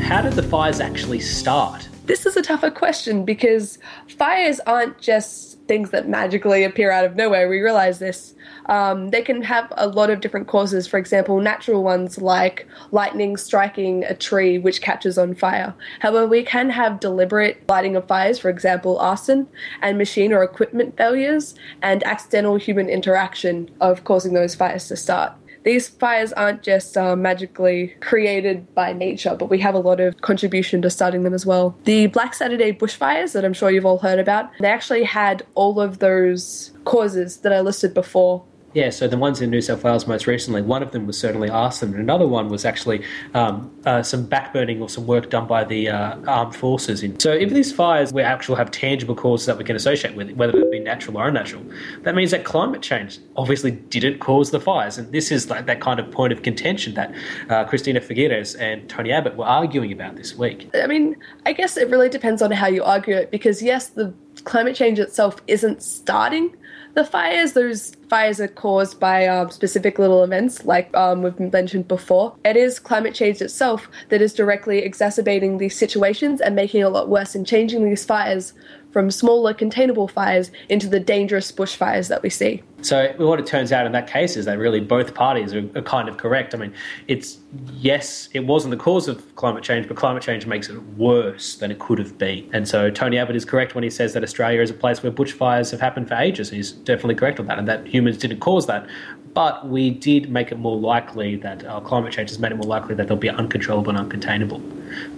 How 0.00 0.22
did 0.22 0.32
the 0.32 0.42
fires 0.42 0.80
actually 0.80 1.20
start? 1.20 1.89
This 2.10 2.26
is 2.26 2.36
a 2.36 2.42
tougher 2.42 2.72
question 2.72 3.24
because 3.24 3.78
fires 4.08 4.58
aren't 4.66 4.98
just 4.98 5.60
things 5.68 5.90
that 5.90 6.08
magically 6.08 6.64
appear 6.64 6.90
out 6.90 7.04
of 7.04 7.14
nowhere. 7.14 7.48
We 7.48 7.60
realize 7.60 8.00
this. 8.00 8.34
Um, 8.66 9.10
they 9.10 9.22
can 9.22 9.42
have 9.42 9.72
a 9.76 9.86
lot 9.86 10.10
of 10.10 10.20
different 10.20 10.48
causes. 10.48 10.88
For 10.88 10.98
example, 10.98 11.40
natural 11.40 11.84
ones 11.84 12.20
like 12.20 12.66
lightning 12.90 13.36
striking 13.36 14.02
a 14.02 14.16
tree 14.16 14.58
which 14.58 14.82
catches 14.82 15.18
on 15.18 15.36
fire. 15.36 15.72
However, 16.00 16.26
we 16.26 16.42
can 16.42 16.70
have 16.70 16.98
deliberate 16.98 17.62
lighting 17.68 17.94
of 17.94 18.08
fires, 18.08 18.40
for 18.40 18.50
example, 18.50 18.98
arson, 18.98 19.46
and 19.80 19.96
machine 19.96 20.32
or 20.32 20.42
equipment 20.42 20.96
failures, 20.96 21.54
and 21.80 22.02
accidental 22.02 22.56
human 22.56 22.88
interaction 22.88 23.70
of 23.80 24.02
causing 24.02 24.32
those 24.32 24.56
fires 24.56 24.88
to 24.88 24.96
start 24.96 25.32
these 25.62 25.88
fires 25.88 26.32
aren't 26.32 26.62
just 26.62 26.96
uh, 26.96 27.16
magically 27.16 27.94
created 28.00 28.74
by 28.74 28.92
nature, 28.92 29.36
but 29.38 29.50
we 29.50 29.58
have 29.58 29.74
a 29.74 29.78
lot 29.78 30.00
of 30.00 30.20
contribution 30.20 30.82
to 30.82 30.90
starting 30.90 31.22
them 31.22 31.34
as 31.34 31.44
well. 31.44 31.76
The 31.84 32.06
Black 32.06 32.34
Saturday 32.34 32.72
bushfires 32.72 33.32
that 33.32 33.44
I'm 33.44 33.52
sure 33.52 33.70
you've 33.70 33.86
all 33.86 33.98
heard 33.98 34.18
about, 34.18 34.50
they 34.60 34.68
actually 34.68 35.04
had 35.04 35.44
all 35.54 35.80
of 35.80 35.98
those 35.98 36.72
causes 36.84 37.38
that 37.38 37.52
I 37.52 37.60
listed 37.60 37.94
before 37.94 38.44
yeah, 38.72 38.90
so 38.90 39.08
the 39.08 39.16
ones 39.16 39.40
in 39.40 39.50
New 39.50 39.60
South 39.60 39.82
Wales 39.82 40.06
most 40.06 40.26
recently, 40.26 40.62
one 40.62 40.82
of 40.82 40.92
them 40.92 41.06
was 41.06 41.18
certainly 41.18 41.50
arson, 41.50 41.92
and 41.92 42.00
another 42.00 42.26
one 42.26 42.48
was 42.48 42.64
actually 42.64 43.04
um, 43.34 43.70
uh, 43.84 44.02
some 44.02 44.26
backburning 44.26 44.80
or 44.80 44.88
some 44.88 45.06
work 45.06 45.28
done 45.30 45.46
by 45.46 45.64
the 45.64 45.88
uh, 45.88 46.16
armed 46.26 46.54
forces. 46.54 47.04
So 47.18 47.32
if 47.32 47.50
these 47.50 47.72
fires 47.72 48.12
we 48.12 48.22
actually 48.22 48.58
have 48.58 48.70
tangible 48.70 49.16
causes 49.16 49.46
that 49.46 49.58
we 49.58 49.64
can 49.64 49.74
associate 49.74 50.14
with, 50.14 50.30
whether 50.32 50.58
it 50.58 50.70
be 50.70 50.78
natural 50.78 51.18
or 51.18 51.26
unnatural, 51.28 51.64
that 52.02 52.14
means 52.14 52.30
that 52.30 52.44
climate 52.44 52.82
change 52.82 53.18
obviously 53.36 53.72
didn't 53.72 54.18
cause 54.18 54.50
the 54.50 54.60
fires, 54.60 54.98
and 54.98 55.10
this 55.12 55.32
is 55.32 55.50
like 55.50 55.66
that 55.66 55.80
kind 55.80 55.98
of 55.98 56.10
point 56.10 56.32
of 56.32 56.42
contention 56.42 56.94
that 56.94 57.14
uh, 57.48 57.64
Cristina 57.64 58.00
Figueres 58.00 58.58
and 58.60 58.88
Tony 58.88 59.10
Abbott 59.10 59.36
were 59.36 59.46
arguing 59.46 59.92
about 59.92 60.16
this 60.16 60.36
week. 60.36 60.70
I 60.74 60.86
mean, 60.86 61.16
I 61.44 61.52
guess 61.52 61.76
it 61.76 61.88
really 61.88 62.08
depends 62.08 62.40
on 62.40 62.50
how 62.52 62.68
you 62.68 62.84
argue 62.84 63.16
it, 63.16 63.30
because 63.30 63.62
yes, 63.62 63.88
the 63.88 64.14
climate 64.44 64.76
change 64.76 64.98
itself 64.98 65.36
isn't 65.46 65.82
starting 65.82 66.56
the 67.00 67.10
fires, 67.10 67.54
those 67.54 67.94
fires 68.10 68.40
are 68.40 68.48
caused 68.48 69.00
by 69.00 69.26
um, 69.26 69.50
specific 69.50 69.98
little 69.98 70.22
events, 70.22 70.66
like 70.66 70.94
um, 70.94 71.22
we've 71.22 71.40
mentioned 71.40 71.88
before. 71.88 72.34
It 72.44 72.58
is 72.58 72.78
climate 72.78 73.14
change 73.14 73.40
itself 73.40 73.88
that 74.10 74.20
is 74.20 74.34
directly 74.34 74.80
exacerbating 74.80 75.56
these 75.56 75.74
situations 75.74 76.42
and 76.42 76.54
making 76.54 76.82
it 76.82 76.84
a 76.84 76.90
lot 76.90 77.08
worse 77.08 77.34
and 77.34 77.46
changing 77.46 77.84
these 77.84 78.04
fires 78.04 78.52
from 78.92 79.10
smaller 79.10 79.54
containable 79.54 80.08
fires 80.08 80.50
into 80.68 80.88
the 80.88 81.00
dangerous 81.00 81.52
bushfires 81.52 82.08
that 82.08 82.22
we 82.22 82.30
see. 82.30 82.62
So 82.82 83.12
what 83.18 83.38
it 83.38 83.46
turns 83.46 83.72
out 83.72 83.84
in 83.84 83.92
that 83.92 84.06
case 84.06 84.36
is 84.36 84.46
that 84.46 84.58
really 84.58 84.80
both 84.80 85.14
parties 85.14 85.52
are, 85.54 85.68
are, 85.76 85.82
kind 85.82 86.08
of 86.08 86.16
correct. 86.16 86.54
I 86.54 86.58
mean, 86.58 86.72
it's 87.08 87.38
yes, 87.74 88.28
it 88.32 88.46
wasn't 88.46 88.70
the 88.70 88.78
cause 88.78 89.06
of 89.06 89.34
climate 89.36 89.62
change, 89.62 89.86
but 89.86 89.96
climate 89.96 90.22
change 90.22 90.46
makes 90.46 90.68
it 90.70 90.82
worse 90.96 91.56
than 91.56 91.70
it 91.70 91.78
could 91.78 91.98
have 91.98 92.16
been. 92.16 92.48
And 92.54 92.66
so 92.66 92.90
Tony 92.90 93.18
Abbott 93.18 93.36
is 93.36 93.44
correct 93.44 93.74
when 93.74 93.84
he 93.84 93.90
says 93.90 94.14
that 94.14 94.22
Australia 94.22 94.62
is 94.62 94.70
a 94.70 94.74
place 94.74 95.02
where 95.02 95.12
bushfires 95.12 95.70
have 95.70 95.80
happened 95.80 96.08
for 96.08 96.14
ages. 96.14 96.48
He's 96.50 96.72
definitely 96.72 97.16
correct 97.16 97.38
on 97.38 97.46
that, 97.46 97.58
and 97.58 97.68
that 97.68 97.86
humans 97.86 98.16
didn't 98.16 98.40
cause 98.40 98.66
that. 98.66 98.88
But 99.32 99.68
we 99.68 99.90
did 99.90 100.28
make 100.28 100.50
it 100.50 100.58
more 100.58 100.76
likely 100.76 101.36
that 101.36 101.64
uh, 101.64 101.80
climate 101.80 102.12
change 102.12 102.30
has 102.30 102.38
made 102.38 102.50
it 102.52 102.56
more 102.56 102.66
likely 102.66 102.94
that 102.96 103.06
they'll 103.06 103.16
be 103.16 103.30
uncontrollable 103.30 103.96
and 103.96 104.10
uncontainable. 104.10 104.60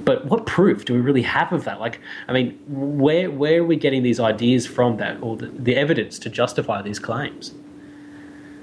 But 0.05 0.27
what 0.27 0.45
proof 0.47 0.85
do 0.85 0.93
we 0.93 1.01
really 1.01 1.23
have 1.23 1.53
of 1.53 1.65
that? 1.65 1.81
Like, 1.81 1.99
I 2.29 2.33
mean, 2.33 2.59
where 2.69 3.31
where 3.31 3.63
are 3.63 3.65
we 3.65 3.77
getting 3.77 4.03
these 4.03 4.21
ideas 4.21 4.67
from 4.67 4.99
that, 4.99 5.23
or 5.23 5.37
the, 5.37 5.47
the 5.47 5.77
evidence 5.77 6.19
to 6.21 6.29
justify 6.29 6.83
these 6.83 6.99
claims? 6.99 7.55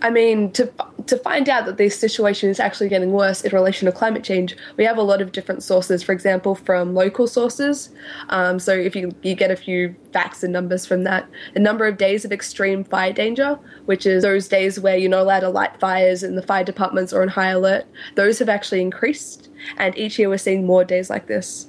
I 0.02 0.10
mean, 0.10 0.52
to 0.54 0.72
to 1.08 1.18
find 1.18 1.50
out 1.50 1.66
that 1.66 1.78
this 1.78 2.00
situation 2.00 2.50
is 2.50 2.60
actually 2.60 2.88
getting 2.88 3.12
worse 3.12 3.42
in 3.42 3.52
relation 3.52 3.88
to 3.88 3.92
climate 3.92 4.24
change, 4.24 4.56
we 4.78 4.86
have 4.86 4.98
a 4.98 5.02
lot 5.02 5.22
of 5.22 5.32
different 5.32 5.64
sources. 5.64 6.04
For 6.04 6.12
example, 6.12 6.56
from 6.56 6.94
local 6.94 7.28
sources. 7.28 7.90
Um, 8.30 8.60
so 8.60 8.74
if 8.74 8.96
you 8.96 9.14
you 9.24 9.36
get 9.36 9.52
a 9.52 9.56
few 9.56 9.96
facts 10.14 10.44
and 10.44 10.54
numbers 10.54 10.86
from 10.86 11.04
that, 11.04 11.28
the 11.54 11.60
number 11.60 11.86
of 11.86 11.98
days 11.98 12.26
of 12.26 12.32
extreme 12.32 12.84
fire 12.84 13.14
danger, 13.14 13.60
which 13.86 14.06
is 14.06 14.24
those 14.24 14.48
days 14.48 14.80
where 14.80 14.98
you're 14.98 15.10
not 15.10 15.22
allowed 15.22 15.42
to 15.42 15.50
light 15.50 15.80
fires 15.80 16.24
and 16.24 16.38
the 16.38 16.44
fire 16.44 16.64
departments 16.64 17.12
are 17.12 17.22
on 17.22 17.28
high 17.28 17.50
alert, 17.50 17.86
those 18.16 18.40
have 18.40 18.50
actually 18.50 18.82
increased. 18.82 19.50
And 19.78 19.98
each 19.98 20.18
year 20.18 20.30
we're 20.30 20.38
seeing 20.38 20.66
more 20.66 20.86
days 20.86 21.10
like 21.10 21.28
this. 21.28 21.68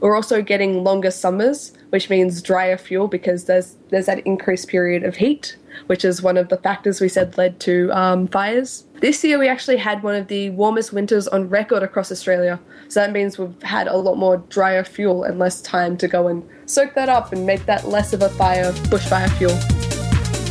We're 0.00 0.16
also 0.16 0.42
getting 0.42 0.84
longer 0.84 1.10
summers, 1.10 1.72
which 1.90 2.10
means 2.10 2.42
drier 2.42 2.76
fuel 2.76 3.08
because 3.08 3.44
there's 3.44 3.76
there's 3.90 4.06
that 4.06 4.20
increased 4.26 4.68
period 4.68 5.04
of 5.04 5.16
heat 5.16 5.56
which 5.86 6.04
is 6.04 6.22
one 6.22 6.36
of 6.36 6.48
the 6.48 6.56
factors 6.56 7.00
we 7.00 7.08
said 7.08 7.36
led 7.38 7.60
to 7.60 7.90
um, 7.92 8.26
fires. 8.28 8.84
This 9.00 9.22
year, 9.22 9.38
we 9.38 9.48
actually 9.48 9.76
had 9.76 10.02
one 10.02 10.14
of 10.14 10.28
the 10.28 10.50
warmest 10.50 10.92
winters 10.92 11.28
on 11.28 11.48
record 11.48 11.82
across 11.82 12.10
Australia. 12.10 12.58
So 12.88 13.00
that 13.00 13.12
means 13.12 13.38
we've 13.38 13.62
had 13.62 13.86
a 13.86 13.96
lot 13.96 14.16
more 14.16 14.38
drier 14.48 14.84
fuel 14.84 15.24
and 15.24 15.38
less 15.38 15.62
time 15.62 15.96
to 15.98 16.08
go 16.08 16.28
and 16.28 16.42
soak 16.66 16.94
that 16.94 17.08
up 17.08 17.32
and 17.32 17.46
make 17.46 17.64
that 17.66 17.86
less 17.86 18.12
of 18.12 18.22
a 18.22 18.28
fire, 18.30 18.72
bushfire 18.90 19.30
fuel 19.38 19.87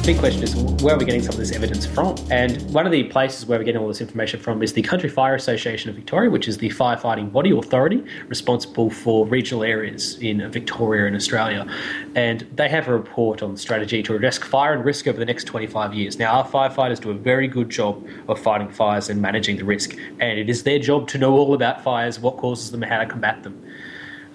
big 0.07 0.19
question 0.19 0.41
is 0.41 0.55
where 0.81 0.95
are 0.95 0.97
we 0.97 1.03
getting 1.03 1.21
some 1.21 1.33
of 1.33 1.37
this 1.37 1.51
evidence 1.51 1.85
from? 1.85 2.15
And 2.31 2.61
one 2.73 2.85
of 2.85 2.93
the 2.93 3.03
places 3.03 3.45
where 3.45 3.59
we're 3.59 3.65
getting 3.65 3.81
all 3.81 3.89
this 3.89 3.99
information 3.99 4.39
from 4.39 4.63
is 4.63 4.71
the 4.71 4.81
Country 4.81 5.09
Fire 5.09 5.35
Association 5.35 5.89
of 5.89 5.97
Victoria, 5.97 6.29
which 6.29 6.47
is 6.47 6.59
the 6.59 6.69
firefighting 6.69 7.29
body 7.29 7.51
authority 7.51 8.05
responsible 8.29 8.89
for 8.89 9.27
regional 9.27 9.65
areas 9.65 10.17
in 10.19 10.49
Victoria 10.49 11.07
and 11.07 11.15
Australia. 11.17 11.67
And 12.15 12.47
they 12.55 12.69
have 12.69 12.87
a 12.87 12.93
report 12.93 13.43
on 13.43 13.57
strategy 13.57 14.01
to 14.03 14.15
address 14.15 14.37
fire 14.37 14.71
and 14.71 14.85
risk 14.85 15.07
over 15.07 15.19
the 15.19 15.25
next 15.25 15.43
25 15.43 15.93
years. 15.93 16.17
Now, 16.17 16.37
our 16.37 16.47
firefighters 16.47 17.01
do 17.01 17.11
a 17.11 17.13
very 17.13 17.49
good 17.49 17.69
job 17.69 18.01
of 18.29 18.39
fighting 18.39 18.69
fires 18.69 19.09
and 19.09 19.21
managing 19.21 19.57
the 19.57 19.65
risk, 19.65 19.97
and 20.21 20.39
it 20.39 20.49
is 20.49 20.63
their 20.63 20.79
job 20.79 21.09
to 21.09 21.17
know 21.17 21.33
all 21.33 21.53
about 21.53 21.83
fires, 21.83 22.17
what 22.17 22.37
causes 22.37 22.71
them, 22.71 22.81
and 22.81 22.89
how 22.89 22.99
to 22.99 23.05
combat 23.07 23.43
them. 23.43 23.61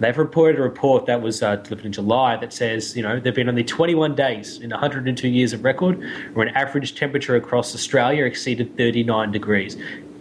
They've 0.02 0.18
reported 0.18 0.58
a 0.58 0.62
report 0.62 1.06
that 1.06 1.22
was 1.22 1.44
uh, 1.44 1.56
delivered 1.56 1.86
in 1.86 1.92
July 1.92 2.36
that 2.36 2.52
says, 2.52 2.96
you 2.96 3.04
know, 3.04 3.20
there 3.20 3.30
have 3.30 3.36
been 3.36 3.48
only 3.48 3.62
21 3.62 4.16
days 4.16 4.58
in 4.58 4.70
102 4.70 5.28
years 5.28 5.52
of 5.52 5.62
record 5.62 6.02
where 6.34 6.44
an 6.44 6.54
average 6.56 6.96
temperature 6.96 7.36
across 7.36 7.72
Australia 7.72 8.24
exceeded 8.24 8.76
39 8.76 9.30
degrees. 9.30 9.76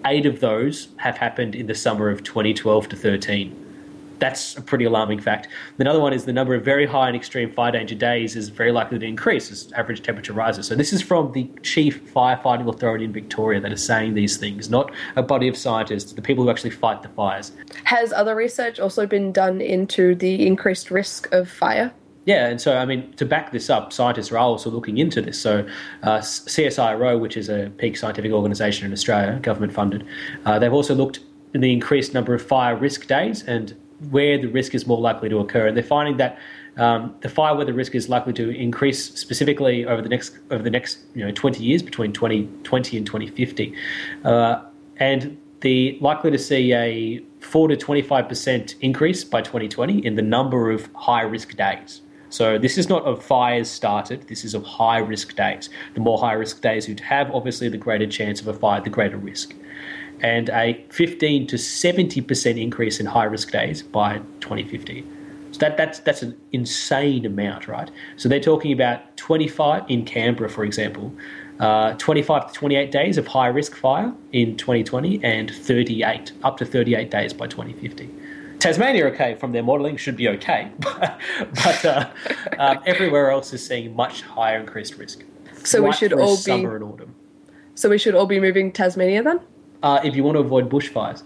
Eight 0.05 0.27
of 0.27 0.39
those 0.39 0.89
have 0.97 1.17
happened 1.17 1.55
in 1.55 1.65
the 1.65 1.73
summer 1.73 2.09
of 2.09 2.23
2012 2.23 2.89
to 2.89 2.95
13 2.95 3.70
that's 4.21 4.55
a 4.55 4.61
pretty 4.61 4.85
alarming 4.85 5.19
fact. 5.19 5.49
Another 5.79 5.99
one 5.99 6.13
is 6.13 6.25
the 6.25 6.31
number 6.31 6.53
of 6.53 6.63
very 6.63 6.85
high 6.85 7.07
and 7.07 7.15
extreme 7.15 7.51
fire 7.51 7.71
danger 7.71 7.95
days 7.95 8.35
is 8.35 8.49
very 8.49 8.71
likely 8.71 8.99
to 8.99 9.05
increase 9.05 9.51
as 9.51 9.73
average 9.73 10.03
temperature 10.03 10.31
rises. 10.31 10.67
So 10.67 10.75
this 10.75 10.93
is 10.93 11.01
from 11.01 11.31
the 11.33 11.49
chief 11.63 12.13
firefighting 12.13 12.69
authority 12.69 13.03
in 13.03 13.11
Victoria 13.11 13.59
that 13.59 13.73
is 13.73 13.83
saying 13.83 14.13
these 14.13 14.37
things, 14.37 14.69
not 14.69 14.91
a 15.15 15.23
body 15.23 15.47
of 15.47 15.57
scientists, 15.57 16.13
the 16.13 16.21
people 16.21 16.43
who 16.43 16.51
actually 16.51 16.69
fight 16.69 17.01
the 17.01 17.09
fires. 17.09 17.51
Has 17.85 18.13
other 18.13 18.35
research 18.35 18.79
also 18.79 19.07
been 19.07 19.31
done 19.31 19.59
into 19.59 20.13
the 20.13 20.45
increased 20.45 20.91
risk 20.91 21.27
of 21.33 21.49
fire? 21.49 21.91
Yeah, 22.25 22.47
and 22.47 22.61
so 22.61 22.77
I 22.77 22.85
mean, 22.85 23.11
to 23.13 23.25
back 23.25 23.51
this 23.51 23.71
up, 23.71 23.91
scientists 23.91 24.31
are 24.31 24.37
also 24.37 24.69
looking 24.69 24.99
into 24.99 25.23
this. 25.23 25.41
So, 25.41 25.67
uh, 26.03 26.19
CSIRO, 26.19 27.19
which 27.19 27.35
is 27.35 27.49
a 27.49 27.71
peak 27.77 27.97
scientific 27.97 28.31
organisation 28.31 28.85
in 28.85 28.93
Australia, 28.93 29.39
government 29.39 29.73
funded, 29.73 30.05
uh, 30.45 30.59
they've 30.59 30.71
also 30.71 30.93
looked 30.93 31.21
at 31.55 31.61
the 31.61 31.73
increased 31.73 32.13
number 32.13 32.35
of 32.35 32.41
fire 32.41 32.75
risk 32.75 33.07
days 33.07 33.41
and 33.43 33.75
where 34.09 34.37
the 34.37 34.47
risk 34.47 34.73
is 34.73 34.87
more 34.87 34.99
likely 34.99 35.29
to 35.29 35.39
occur. 35.39 35.67
And 35.67 35.77
they're 35.77 35.83
finding 35.83 36.17
that 36.17 36.39
um, 36.77 37.15
the 37.21 37.29
fire 37.29 37.55
weather 37.55 37.73
risk 37.73 37.95
is 37.95 38.09
likely 38.09 38.33
to 38.33 38.49
increase 38.49 39.13
specifically 39.19 39.85
over 39.85 40.01
the 40.01 40.09
next 40.09 40.37
over 40.51 40.63
the 40.63 40.69
next 40.69 40.99
you 41.13 41.25
know 41.25 41.31
20 41.31 41.63
years 41.63 41.83
between 41.83 42.13
2020 42.13 42.97
and 42.97 43.05
2050, 43.05 43.75
uh, 44.23 44.61
and 44.97 45.37
the 45.59 45.97
likely 46.01 46.31
to 46.31 46.39
see 46.39 46.73
a 46.73 47.19
four 47.39 47.67
to 47.67 47.75
25 47.75 48.27
percent 48.27 48.75
increase 48.81 49.23
by 49.23 49.41
2020 49.41 50.05
in 50.05 50.15
the 50.15 50.21
number 50.21 50.71
of 50.71 50.89
high 50.95 51.23
risk 51.23 51.55
days. 51.57 52.01
So 52.29 52.57
this 52.57 52.77
is 52.77 52.87
not 52.87 53.03
of 53.03 53.21
fires 53.21 53.69
started. 53.69 54.29
This 54.29 54.45
is 54.45 54.53
of 54.53 54.63
high 54.63 54.99
risk 54.99 55.35
days. 55.35 55.69
The 55.95 55.99
more 55.99 56.17
high 56.17 56.33
risk 56.33 56.61
days 56.61 56.87
you 56.87 56.95
have, 57.03 57.29
obviously, 57.31 57.67
the 57.67 57.77
greater 57.77 58.07
chance 58.07 58.39
of 58.39 58.47
a 58.47 58.53
fire, 58.53 58.79
the 58.79 58.89
greater 58.89 59.17
risk 59.17 59.53
and 60.21 60.49
a 60.49 60.83
15 60.89 61.47
to 61.47 61.55
70% 61.55 62.61
increase 62.61 62.99
in 62.99 63.05
high 63.05 63.25
risk 63.25 63.51
days 63.51 63.81
by 63.81 64.19
2050. 64.39 65.05
So 65.51 65.59
that, 65.59 65.77
that's, 65.77 65.99
that's 65.99 66.21
an 66.21 66.37
insane 66.51 67.25
amount, 67.25 67.67
right? 67.67 67.91
So 68.17 68.29
they're 68.29 68.39
talking 68.39 68.71
about 68.71 69.17
25 69.17 69.83
in 69.89 70.05
Canberra, 70.05 70.49
for 70.49 70.63
example, 70.63 71.13
uh, 71.59 71.93
25 71.95 72.47
to 72.47 72.53
28 72.53 72.91
days 72.91 73.17
of 73.17 73.27
high 73.27 73.47
risk 73.47 73.75
fire 73.75 74.13
in 74.31 74.55
2020 74.57 75.23
and 75.23 75.51
38, 75.51 76.31
up 76.43 76.57
to 76.57 76.65
38 76.65 77.11
days 77.11 77.33
by 77.33 77.47
2050. 77.47 78.09
Tasmania, 78.59 79.07
okay, 79.07 79.35
from 79.35 79.51
their 79.51 79.63
modelling, 79.63 79.97
should 79.97 80.15
be 80.15 80.29
okay, 80.29 80.71
but 80.79 81.85
uh, 81.85 82.09
um, 82.59 82.79
everywhere 82.85 83.31
else 83.31 83.51
is 83.53 83.65
seeing 83.65 83.95
much 83.95 84.21
higher 84.21 84.59
increased 84.59 84.97
risk. 84.97 85.23
So 85.63 85.81
right 85.81 85.87
we 85.87 85.93
should 85.93 86.13
all 86.13 86.35
be 86.35 86.41
summer 86.41 86.75
and 86.75 86.83
autumn. 86.83 87.15
So 87.73 87.89
we 87.89 87.97
should 87.97 88.13
all 88.13 88.27
be 88.27 88.39
moving 88.39 88.71
Tasmania 88.71 89.23
then 89.23 89.39
uh, 89.83 89.99
if 90.03 90.15
you 90.15 90.23
want 90.23 90.35
to 90.35 90.41
avoid 90.41 90.69
bushfires. 90.69 91.23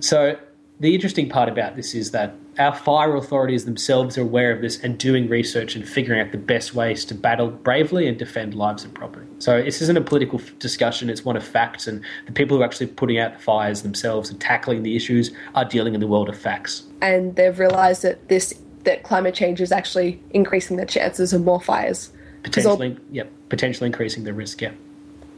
So 0.00 0.38
the 0.80 0.94
interesting 0.94 1.28
part 1.28 1.48
about 1.48 1.76
this 1.76 1.94
is 1.94 2.10
that 2.12 2.34
our 2.58 2.74
fire 2.74 3.14
authorities 3.16 3.64
themselves 3.64 4.18
are 4.18 4.22
aware 4.22 4.50
of 4.50 4.60
this 4.60 4.82
and 4.82 4.98
doing 4.98 5.28
research 5.28 5.76
and 5.76 5.86
figuring 5.86 6.20
out 6.20 6.32
the 6.32 6.38
best 6.38 6.74
ways 6.74 7.04
to 7.06 7.14
battle 7.14 7.48
bravely 7.48 8.08
and 8.08 8.18
defend 8.18 8.54
lives 8.54 8.82
and 8.82 8.94
property. 8.94 9.26
So 9.38 9.62
this 9.62 9.80
isn't 9.82 9.96
a 9.96 10.00
political 10.00 10.40
discussion, 10.58 11.08
it's 11.10 11.24
one 11.24 11.36
of 11.36 11.44
facts, 11.44 11.86
and 11.86 12.02
the 12.26 12.32
people 12.32 12.56
who 12.56 12.62
are 12.62 12.66
actually 12.66 12.88
putting 12.88 13.18
out 13.18 13.34
the 13.34 13.38
fires 13.38 13.82
themselves 13.82 14.30
and 14.30 14.40
tackling 14.40 14.82
the 14.82 14.96
issues 14.96 15.30
are 15.54 15.64
dealing 15.64 15.94
in 15.94 16.00
the 16.00 16.06
world 16.06 16.28
of 16.28 16.38
facts. 16.38 16.84
And 17.02 17.36
they've 17.36 17.58
realised 17.58 18.02
that 18.02 18.28
this 18.28 18.54
that 18.84 19.02
climate 19.02 19.34
change 19.34 19.60
is 19.60 19.72
actually 19.72 20.22
increasing 20.30 20.78
the 20.78 20.86
chances 20.86 21.34
of 21.34 21.44
more 21.44 21.60
fires. 21.60 22.10
Potentially, 22.42 22.92
all, 22.92 22.96
yep, 23.10 23.30
potentially 23.50 23.86
increasing 23.86 24.24
the 24.24 24.32
risk, 24.32 24.62
yeah. 24.62 24.72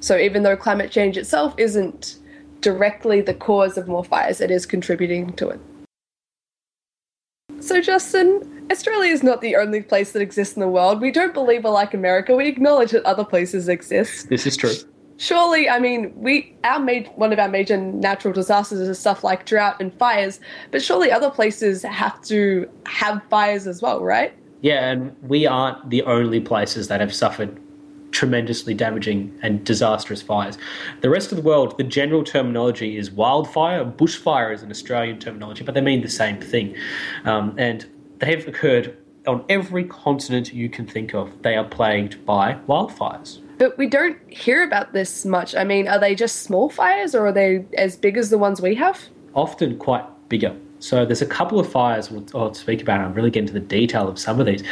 So 0.02 0.18
even 0.18 0.42
though 0.42 0.56
climate 0.56 0.90
change 0.90 1.16
itself 1.16 1.54
isn't 1.58 2.18
directly 2.60 3.20
the 3.20 3.34
cause 3.34 3.78
of 3.78 3.86
more 3.86 4.04
fires, 4.04 4.40
it 4.40 4.50
is 4.50 4.66
contributing 4.66 5.32
to 5.34 5.50
it. 5.50 5.60
So, 7.60 7.80
Justin, 7.80 8.66
Australia 8.72 9.12
is 9.12 9.22
not 9.22 9.40
the 9.40 9.54
only 9.54 9.80
place 9.80 10.10
that 10.12 10.20
exists 10.20 10.56
in 10.56 10.60
the 10.60 10.68
world. 10.68 11.00
We 11.00 11.12
don't 11.12 11.32
believe 11.32 11.62
we're 11.62 11.70
like 11.70 11.94
America. 11.94 12.34
We 12.34 12.48
acknowledge 12.48 12.90
that 12.90 13.04
other 13.04 13.24
places 13.24 13.68
exist. 13.68 14.28
This 14.28 14.44
is 14.44 14.56
true. 14.56 14.74
Surely, 15.18 15.68
I 15.68 15.78
mean, 15.78 16.12
we 16.16 16.56
our 16.64 16.80
ma- 16.80 17.08
one 17.14 17.32
of 17.32 17.38
our 17.38 17.48
major 17.48 17.76
natural 17.76 18.34
disasters 18.34 18.80
is 18.80 18.98
stuff 18.98 19.22
like 19.22 19.46
drought 19.46 19.76
and 19.78 19.94
fires, 19.94 20.40
but 20.72 20.82
surely 20.82 21.12
other 21.12 21.30
places 21.30 21.84
have 21.84 22.20
to 22.22 22.68
have 22.86 23.22
fires 23.30 23.68
as 23.68 23.80
well, 23.80 24.02
right? 24.02 24.34
Yeah, 24.62 24.90
and 24.90 25.14
we 25.22 25.46
aren't 25.46 25.90
the 25.90 26.02
only 26.02 26.40
places 26.40 26.88
that 26.88 27.00
have 27.00 27.14
suffered 27.14 27.60
tremendously 28.12 28.74
damaging 28.74 29.36
and 29.42 29.64
disastrous 29.64 30.22
fires. 30.22 30.58
The 31.00 31.10
rest 31.10 31.32
of 31.32 31.36
the 31.36 31.42
world, 31.42 31.76
the 31.78 31.84
general 31.84 32.22
terminology 32.22 32.96
is 32.96 33.10
wildfire. 33.10 33.84
Bushfire 33.84 34.54
is 34.54 34.62
an 34.62 34.70
Australian 34.70 35.18
terminology, 35.18 35.64
but 35.64 35.74
they 35.74 35.80
mean 35.80 36.02
the 36.02 36.08
same 36.08 36.40
thing. 36.40 36.76
Um, 37.24 37.54
and 37.58 37.86
they 38.18 38.30
have 38.36 38.46
occurred 38.46 38.96
on 39.26 39.44
every 39.48 39.84
continent 39.84 40.52
you 40.52 40.68
can 40.68 40.86
think 40.86 41.14
of. 41.14 41.42
They 41.42 41.56
are 41.56 41.64
plagued 41.64 42.24
by 42.24 42.54
wildfires. 42.68 43.40
But 43.58 43.78
we 43.78 43.88
don't 43.88 44.18
hear 44.28 44.64
about 44.64 44.92
this 44.92 45.24
much. 45.24 45.54
I 45.54 45.64
mean, 45.64 45.86
are 45.86 45.98
they 45.98 46.14
just 46.14 46.42
small 46.42 46.68
fires 46.68 47.14
or 47.14 47.26
are 47.26 47.32
they 47.32 47.64
as 47.78 47.96
big 47.96 48.16
as 48.16 48.30
the 48.30 48.38
ones 48.38 48.60
we 48.60 48.74
have? 48.76 49.00
Often 49.34 49.78
quite 49.78 50.04
bigger. 50.28 50.56
So 50.80 51.06
there's 51.06 51.22
a 51.22 51.26
couple 51.26 51.60
of 51.60 51.70
fires 51.70 52.10
we'll, 52.10 52.24
I'll 52.34 52.54
speak 52.54 52.82
about. 52.82 53.00
I'll 53.00 53.12
really 53.12 53.30
get 53.30 53.40
into 53.40 53.52
the 53.52 53.60
detail 53.60 54.08
of 54.08 54.18
some 54.18 54.40
of 54.40 54.46
these. 54.46 54.62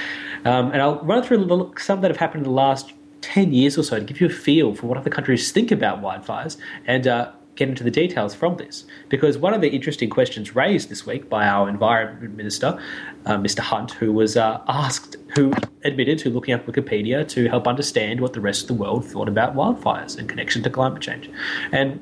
Um, 0.44 0.72
and 0.72 0.82
I'll 0.82 0.98
run 1.04 1.22
through 1.22 1.72
some 1.78 2.00
that 2.00 2.10
have 2.10 2.16
happened 2.16 2.44
in 2.44 2.50
the 2.50 2.56
last 2.56 2.92
10 3.20 3.52
years 3.52 3.76
or 3.78 3.82
so 3.82 3.98
to 3.98 4.04
give 4.04 4.20
you 4.20 4.26
a 4.26 4.30
feel 4.30 4.74
for 4.74 4.86
what 4.86 4.98
other 4.98 5.10
countries 5.10 5.50
think 5.52 5.70
about 5.70 6.00
wildfires 6.00 6.56
and 6.86 7.06
uh, 7.06 7.32
get 7.56 7.68
into 7.68 7.84
the 7.84 7.90
details 7.90 8.34
from 8.34 8.56
this. 8.56 8.84
Because 9.08 9.36
one 9.36 9.52
of 9.52 9.60
the 9.60 9.68
interesting 9.68 10.08
questions 10.08 10.56
raised 10.56 10.88
this 10.88 11.04
week 11.04 11.28
by 11.28 11.46
our 11.46 11.68
Environment 11.68 12.34
Minister, 12.34 12.80
uh, 13.26 13.36
Mr. 13.36 13.58
Hunt, 13.58 13.92
who 13.92 14.12
was 14.12 14.36
uh, 14.36 14.62
asked, 14.66 15.16
who 15.34 15.52
admitted 15.84 16.18
to 16.20 16.30
looking 16.30 16.54
up 16.54 16.66
Wikipedia 16.66 17.28
to 17.28 17.48
help 17.48 17.66
understand 17.66 18.20
what 18.20 18.32
the 18.32 18.40
rest 18.40 18.62
of 18.62 18.68
the 18.68 18.74
world 18.74 19.04
thought 19.04 19.28
about 19.28 19.54
wildfires 19.54 20.18
in 20.18 20.26
connection 20.26 20.62
to 20.62 20.70
climate 20.70 21.02
change. 21.02 21.30
And 21.72 22.00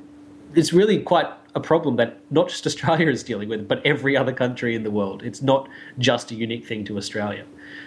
it's 0.54 0.72
really 0.72 1.02
quite 1.02 1.26
a 1.54 1.60
problem 1.60 1.96
that 1.96 2.20
not 2.30 2.48
just 2.48 2.66
Australia 2.66 3.08
is 3.08 3.25
dealing 3.25 3.48
with, 3.48 3.66
but 3.66 3.84
every 3.84 4.16
other 4.16 4.32
country 4.32 4.75
in 4.75 4.82
the 4.82 4.90
world. 4.90 5.22
It's 5.22 5.42
not 5.42 5.68
just 5.98 6.30
a 6.30 6.34
unique 6.34 6.66
thing 6.66 6.84
to 6.84 6.96
Australia. 6.96 7.44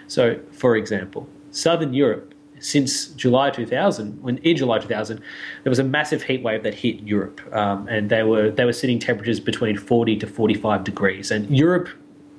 So, 0.08 0.40
for 0.50 0.76
example, 0.76 1.26
Southern 1.50 1.94
Europe 1.94 2.34
since 2.62 3.08
July 3.08 3.50
2000, 3.50 4.22
when 4.22 4.38
in 4.38 4.56
July 4.56 4.78
2000, 4.78 5.20
there 5.62 5.70
was 5.70 5.78
a 5.78 5.84
massive 5.84 6.22
heat 6.22 6.42
wave 6.42 6.62
that 6.62 6.74
hit 6.74 7.00
Europe, 7.00 7.40
um, 7.54 7.88
and 7.88 8.08
they 8.08 8.22
were 8.22 8.50
they 8.50 8.64
were 8.64 8.72
sitting 8.72 8.98
temperatures 8.98 9.40
between 9.40 9.76
40 9.76 10.16
to 10.16 10.26
45 10.26 10.84
degrees, 10.84 11.30
and 11.30 11.56
Europe 11.56 11.88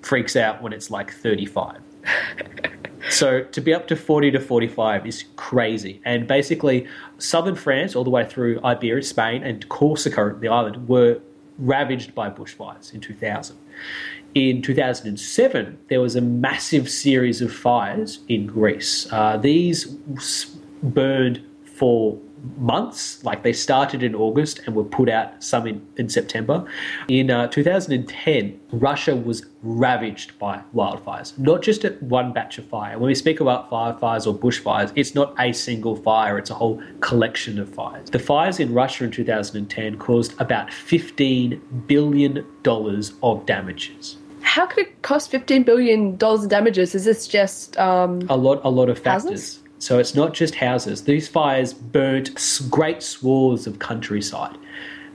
freaks 0.02 0.36
out 0.36 0.62
when 0.62 0.74
it's 0.74 0.90
like 0.90 1.12
35. 1.12 1.80
So 3.10 3.44
to 3.44 3.62
be 3.62 3.74
up 3.74 3.88
to 3.90 3.96
40 3.96 4.32
to 4.32 4.40
45 4.40 5.06
is 5.06 5.26
crazy. 5.36 6.02
And 6.06 6.28
basically, 6.28 6.88
southern 7.18 7.56
France, 7.56 7.96
all 7.96 8.04
the 8.04 8.10
way 8.10 8.28
through 8.28 8.60
Iberia, 8.64 9.04
Spain, 9.04 9.44
and 9.44 9.68
Corsica, 9.70 10.36
the 10.40 10.48
island, 10.48 10.88
were 10.88 11.20
ravaged 11.60 12.16
by 12.16 12.30
bushfires 12.30 12.94
in 12.94 13.02
2000. 13.02 13.58
In 14.36 14.64
2007, 14.64 15.78
there 15.90 16.02
was 16.02 16.16
a 16.16 16.22
massive 16.22 16.90
series 16.90 17.42
of 17.42 17.54
fires 17.54 18.20
in 18.28 18.48
Greece. 18.48 19.08
Uh, 19.12 19.38
these 19.38 19.86
burned 20.82 21.40
for 21.64 22.20
months. 22.58 23.24
Like 23.24 23.44
they 23.44 23.54
started 23.54 24.04
in 24.04 24.16
August 24.16 24.60
and 24.66 24.76
were 24.76 24.84
put 24.84 25.10
out 25.10 25.44
some 25.44 25.68
in, 25.68 25.86
in 25.98 26.10
September. 26.10 26.66
In 27.08 27.32
uh, 27.32 27.48
2010, 27.48 28.60
Russia 28.72 29.16
was 29.16 29.46
ravaged 29.62 30.38
by 30.40 30.62
wildfires, 30.76 31.38
not 31.38 31.62
just 31.62 31.86
at 31.86 32.02
one 32.04 32.34
batch 32.34 32.58
of 32.58 32.66
fire. 32.66 32.98
When 32.98 33.08
we 33.08 33.16
speak 33.16 33.40
about 33.40 33.70
firefires 33.70 34.28
or 34.28 34.38
bushfires, 34.38 34.92
it's 34.96 35.16
not 35.16 35.34
a 35.40 35.54
single 35.54 35.96
fire, 35.96 36.38
it's 36.38 36.50
a 36.50 36.56
whole 36.56 36.82
collection 37.00 37.60
of 37.60 37.74
fires. 37.74 38.10
The 38.10 38.20
fires 38.20 38.60
in 38.60 38.74
Russia 38.74 39.06
in 39.06 39.12
2010 39.12 39.98
caused 39.98 40.40
about 40.42 40.70
$15 40.70 41.88
billion 41.88 42.46
of 43.24 43.46
damages. 43.46 44.18
How 44.44 44.66
could 44.66 44.88
it 44.88 45.02
cost 45.02 45.32
$15 45.32 45.66
billion 45.66 46.18
in 46.20 46.48
damages? 46.48 46.94
Is 46.94 47.06
this 47.06 47.28
just 47.28 47.78
um, 47.78 48.22
a 48.30 48.38
lot, 48.38 48.62
a 48.64 48.70
lot 48.70 48.90
of 48.90 49.00
factors? 49.00 49.32
Houses? 49.32 49.60
So 49.80 50.00
it's 50.00 50.16
not 50.16 50.34
just 50.34 50.56
houses. 50.56 51.04
These 51.04 51.28
fires 51.28 51.74
burnt 51.74 52.32
great 52.70 53.04
swaths 53.04 53.68
of 53.68 53.80
countryside 53.80 54.58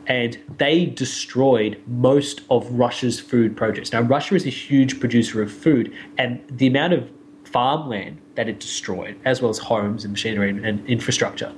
and 0.09 0.39
they 0.57 0.87
destroyed 0.87 1.81
most 1.87 2.41
of 2.51 2.69
Russia's 2.73 3.21
food 3.21 3.57
projects. 3.57 3.93
Now, 3.93 4.01
Russia 4.01 4.35
is 4.35 4.47
a 4.47 4.51
huge 4.51 4.99
producer 5.01 5.43
of 5.43 5.53
food, 5.53 5.95
and 6.17 6.43
the 6.51 6.67
amount 6.67 6.95
of 6.95 7.11
farmland 7.45 8.19
that 8.35 8.49
it 8.49 8.59
destroyed, 8.59 9.21
as 9.27 9.43
well 9.43 9.51
as 9.51 9.59
homes 9.59 10.05
and 10.05 10.13
machinery 10.13 10.49
and 10.49 10.87
infrastructure, 10.87 11.53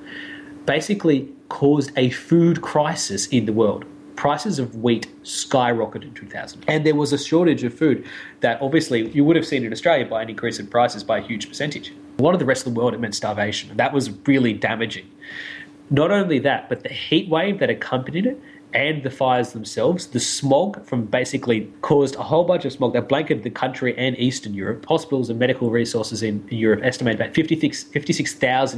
basically 0.66 1.28
caused 1.48 1.92
a 1.96 2.10
food 2.10 2.60
crisis 2.60 3.28
in 3.28 3.46
the 3.46 3.52
world. 3.52 3.84
Prices 4.20 4.58
of 4.58 4.76
wheat 4.76 5.06
skyrocketed 5.24 6.02
in 6.02 6.12
2000. 6.12 6.62
And 6.68 6.84
there 6.84 6.94
was 6.94 7.10
a 7.14 7.16
shortage 7.16 7.64
of 7.64 7.72
food 7.72 8.06
that 8.40 8.60
obviously 8.60 9.08
you 9.12 9.24
would 9.24 9.34
have 9.34 9.46
seen 9.46 9.64
in 9.64 9.72
Australia 9.72 10.04
by 10.04 10.20
an 10.20 10.28
increase 10.28 10.58
in 10.58 10.66
prices 10.66 11.02
by 11.02 11.20
a 11.20 11.22
huge 11.22 11.48
percentage. 11.48 11.94
A 12.18 12.22
lot 12.22 12.34
of 12.34 12.38
the 12.38 12.44
rest 12.44 12.66
of 12.66 12.74
the 12.74 12.78
world, 12.78 12.92
it 12.92 13.00
meant 13.00 13.14
starvation. 13.14 13.70
And 13.70 13.80
that 13.80 13.94
was 13.94 14.10
really 14.26 14.52
damaging. 14.52 15.08
Not 15.88 16.10
only 16.10 16.38
that, 16.40 16.68
but 16.68 16.82
the 16.82 16.90
heat 16.90 17.30
wave 17.30 17.60
that 17.60 17.70
accompanied 17.70 18.26
it 18.26 18.38
and 18.74 19.02
the 19.02 19.10
fires 19.10 19.52
themselves, 19.52 20.08
the 20.08 20.20
smog 20.20 20.84
from 20.84 21.06
basically 21.06 21.72
caused 21.80 22.14
a 22.16 22.22
whole 22.22 22.44
bunch 22.44 22.66
of 22.66 22.72
smog 22.72 22.92
that 22.92 23.08
blanketed 23.08 23.42
the 23.42 23.48
country 23.48 23.96
and 23.96 24.18
Eastern 24.18 24.52
Europe. 24.52 24.84
Hospitals 24.84 25.30
and 25.30 25.38
medical 25.38 25.70
resources 25.70 26.22
in, 26.22 26.46
Europe 26.50 26.80
estimate 26.82 27.14
about 27.14 27.34
56,000 27.34 27.90
56, 27.90 28.34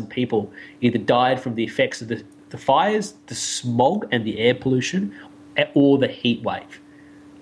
people 0.08 0.52
either 0.82 0.98
died 0.98 1.40
from 1.40 1.56
the 1.56 1.64
effects 1.64 2.00
of 2.00 2.06
the, 2.06 2.22
the 2.50 2.58
fires, 2.58 3.14
the 3.26 3.34
smog, 3.34 4.06
and 4.12 4.24
the 4.24 4.38
air 4.38 4.54
pollution, 4.54 5.12
or 5.74 5.98
the 5.98 6.08
heat 6.08 6.42
wave. 6.42 6.80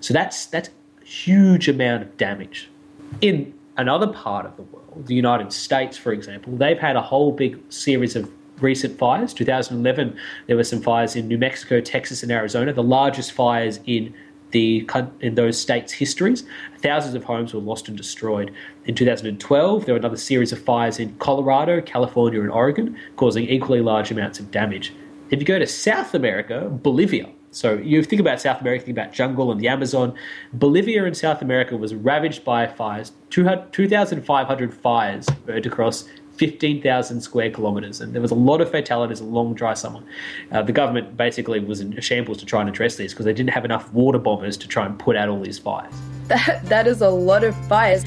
So 0.00 0.14
that's 0.14 0.46
that's 0.46 0.68
a 0.68 1.04
huge 1.04 1.68
amount 1.68 2.02
of 2.02 2.16
damage. 2.16 2.70
In 3.20 3.54
another 3.76 4.06
part 4.06 4.46
of 4.46 4.56
the 4.56 4.62
world, 4.62 5.06
the 5.06 5.14
United 5.14 5.52
States, 5.52 5.96
for 5.96 6.12
example, 6.12 6.56
they've 6.56 6.78
had 6.78 6.96
a 6.96 7.02
whole 7.02 7.32
big 7.32 7.60
series 7.70 8.16
of 8.16 8.30
recent 8.60 8.98
fires. 8.98 9.32
2011, 9.32 10.16
there 10.46 10.56
were 10.56 10.64
some 10.64 10.80
fires 10.80 11.16
in 11.16 11.28
New 11.28 11.38
Mexico, 11.38 11.80
Texas, 11.80 12.22
and 12.22 12.30
Arizona, 12.30 12.72
the 12.72 12.82
largest 12.82 13.32
fires 13.32 13.80
in 13.86 14.14
the 14.50 14.88
in 15.20 15.34
those 15.36 15.58
states' 15.58 15.92
histories. 15.92 16.44
Thousands 16.78 17.14
of 17.14 17.24
homes 17.24 17.54
were 17.54 17.60
lost 17.60 17.88
and 17.88 17.96
destroyed. 17.96 18.52
In 18.84 18.94
2012, 18.94 19.86
there 19.86 19.94
were 19.94 19.98
another 19.98 20.16
series 20.16 20.52
of 20.52 20.60
fires 20.60 20.98
in 20.98 21.14
Colorado, 21.18 21.80
California, 21.80 22.40
and 22.40 22.50
Oregon, 22.50 22.96
causing 23.16 23.48
equally 23.48 23.80
large 23.80 24.10
amounts 24.10 24.40
of 24.40 24.50
damage. 24.50 24.92
If 25.30 25.38
you 25.38 25.46
go 25.46 25.58
to 25.58 25.66
South 25.66 26.14
America, 26.14 26.68
Bolivia, 26.68 27.28
so 27.52 27.74
you 27.74 28.02
think 28.02 28.20
about 28.20 28.40
South 28.40 28.60
America, 28.60 28.84
think 28.84 28.96
about 28.96 29.12
jungle 29.12 29.50
and 29.50 29.60
the 29.60 29.68
Amazon. 29.68 30.14
Bolivia 30.52 31.04
in 31.04 31.14
South 31.14 31.42
America 31.42 31.76
was 31.76 31.94
ravaged 31.94 32.44
by 32.44 32.66
fires. 32.66 33.12
2,500 33.30 34.74
fires 34.74 35.26
burned 35.46 35.66
across 35.66 36.08
15,000 36.36 37.20
square 37.20 37.50
kilometres, 37.50 38.00
and 38.00 38.14
there 38.14 38.22
was 38.22 38.30
a 38.30 38.36
lot 38.36 38.60
of 38.60 38.70
fatalities, 38.70 39.20
a 39.20 39.24
long 39.24 39.52
dry 39.52 39.74
summer. 39.74 40.00
Uh, 40.52 40.62
the 40.62 40.72
government 40.72 41.16
basically 41.16 41.60
was 41.60 41.80
in 41.80 42.00
shambles 42.00 42.38
to 42.38 42.46
try 42.46 42.60
and 42.60 42.68
address 42.68 42.96
these 42.96 43.12
because 43.12 43.26
they 43.26 43.32
didn't 43.34 43.50
have 43.50 43.64
enough 43.64 43.92
water 43.92 44.18
bombers 44.18 44.56
to 44.56 44.66
try 44.66 44.86
and 44.86 44.98
put 44.98 45.16
out 45.16 45.28
all 45.28 45.40
these 45.40 45.58
fires. 45.58 45.92
That, 46.28 46.60
that 46.64 46.86
is 46.86 47.00
a 47.02 47.10
lot 47.10 47.44
of 47.44 47.54
fires. 47.66 48.04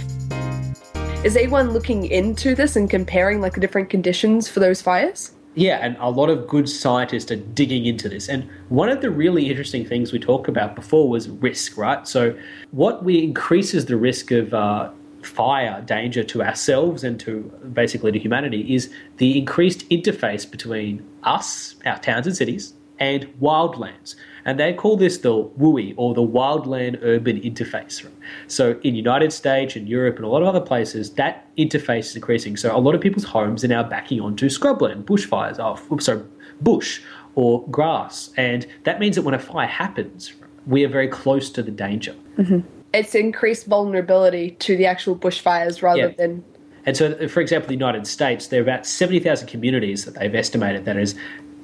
Is 1.23 1.35
anyone 1.35 1.71
looking 1.71 2.05
into 2.05 2.55
this 2.55 2.75
and 2.75 2.89
comparing 2.89 3.41
like 3.41 3.53
the 3.53 3.59
different 3.59 3.89
conditions 3.89 4.47
for 4.47 4.61
those 4.61 4.81
fires? 4.81 5.33
Yeah, 5.55 5.77
and 5.81 5.95
a 5.99 6.09
lot 6.09 6.29
of 6.29 6.47
good 6.47 6.67
scientists 6.67 7.31
are 7.31 7.35
digging 7.35 7.85
into 7.85 8.09
this. 8.09 8.27
And 8.27 8.49
one 8.69 8.89
of 8.89 9.01
the 9.01 9.11
really 9.11 9.49
interesting 9.49 9.85
things 9.85 10.11
we 10.11 10.19
talked 10.19 10.47
about 10.47 10.75
before 10.75 11.07
was 11.07 11.29
risk, 11.29 11.77
right? 11.77 12.07
So, 12.07 12.35
what 12.71 13.03
we 13.03 13.23
increases 13.23 13.85
the 13.85 13.95
risk 13.95 14.31
of 14.31 14.53
uh, 14.53 14.89
fire 15.21 15.81
danger 15.81 16.23
to 16.23 16.41
ourselves 16.41 17.03
and 17.03 17.19
to 17.19 17.41
basically 17.73 18.11
to 18.11 18.19
humanity 18.19 18.73
is 18.73 18.91
the 19.17 19.37
increased 19.37 19.87
interface 19.89 20.49
between 20.49 21.07
us, 21.23 21.75
our 21.85 21.99
towns 21.99 22.25
and 22.25 22.35
cities, 22.35 22.73
and 22.99 23.25
wildlands. 23.39 24.15
And 24.45 24.59
they 24.59 24.73
call 24.73 24.97
this 24.97 25.17
the 25.19 25.33
WUI 25.33 25.93
or 25.97 26.13
the 26.13 26.21
wildland 26.21 26.99
urban 27.01 27.39
interface. 27.41 28.05
So 28.47 28.79
in 28.83 28.95
United 28.95 29.31
States 29.31 29.75
and 29.75 29.87
Europe 29.87 30.17
and 30.17 30.25
a 30.25 30.27
lot 30.27 30.41
of 30.41 30.47
other 30.47 30.61
places, 30.61 31.11
that 31.11 31.47
interface 31.57 32.07
is 32.07 32.15
increasing. 32.15 32.57
So 32.57 32.75
a 32.75 32.79
lot 32.79 32.95
of 32.95 33.01
people's 33.01 33.25
homes 33.25 33.63
are 33.63 33.69
now 33.69 33.83
backing 33.83 34.19
onto 34.19 34.47
scrubland, 34.47 35.05
bushfires, 35.05 35.57
oh, 35.59 35.97
sorry, 35.97 36.23
bush 36.61 37.01
or 37.35 37.65
grass. 37.69 38.31
And 38.37 38.67
that 38.83 38.99
means 38.99 39.15
that 39.15 39.23
when 39.23 39.33
a 39.33 39.39
fire 39.39 39.67
happens, 39.67 40.33
we 40.67 40.83
are 40.85 40.89
very 40.89 41.07
close 41.07 41.49
to 41.51 41.63
the 41.63 41.71
danger. 41.71 42.15
Mm-hmm. 42.37 42.59
It's 42.93 43.15
increased 43.15 43.65
vulnerability 43.65 44.51
to 44.51 44.77
the 44.77 44.85
actual 44.85 45.15
bushfires 45.15 45.81
rather 45.81 46.09
yeah. 46.09 46.15
than 46.17 46.43
and 46.85 46.97
so, 46.97 47.27
for 47.27 47.39
example, 47.39 47.69
the 47.69 47.75
United 47.75 48.07
States, 48.07 48.47
there 48.47 48.59
are 48.59 48.63
about 48.63 48.85
70,000 48.85 49.47
communities 49.47 50.05
that 50.05 50.15
they've 50.15 50.35
estimated 50.35 50.85
that 50.85 50.97
is 50.97 51.15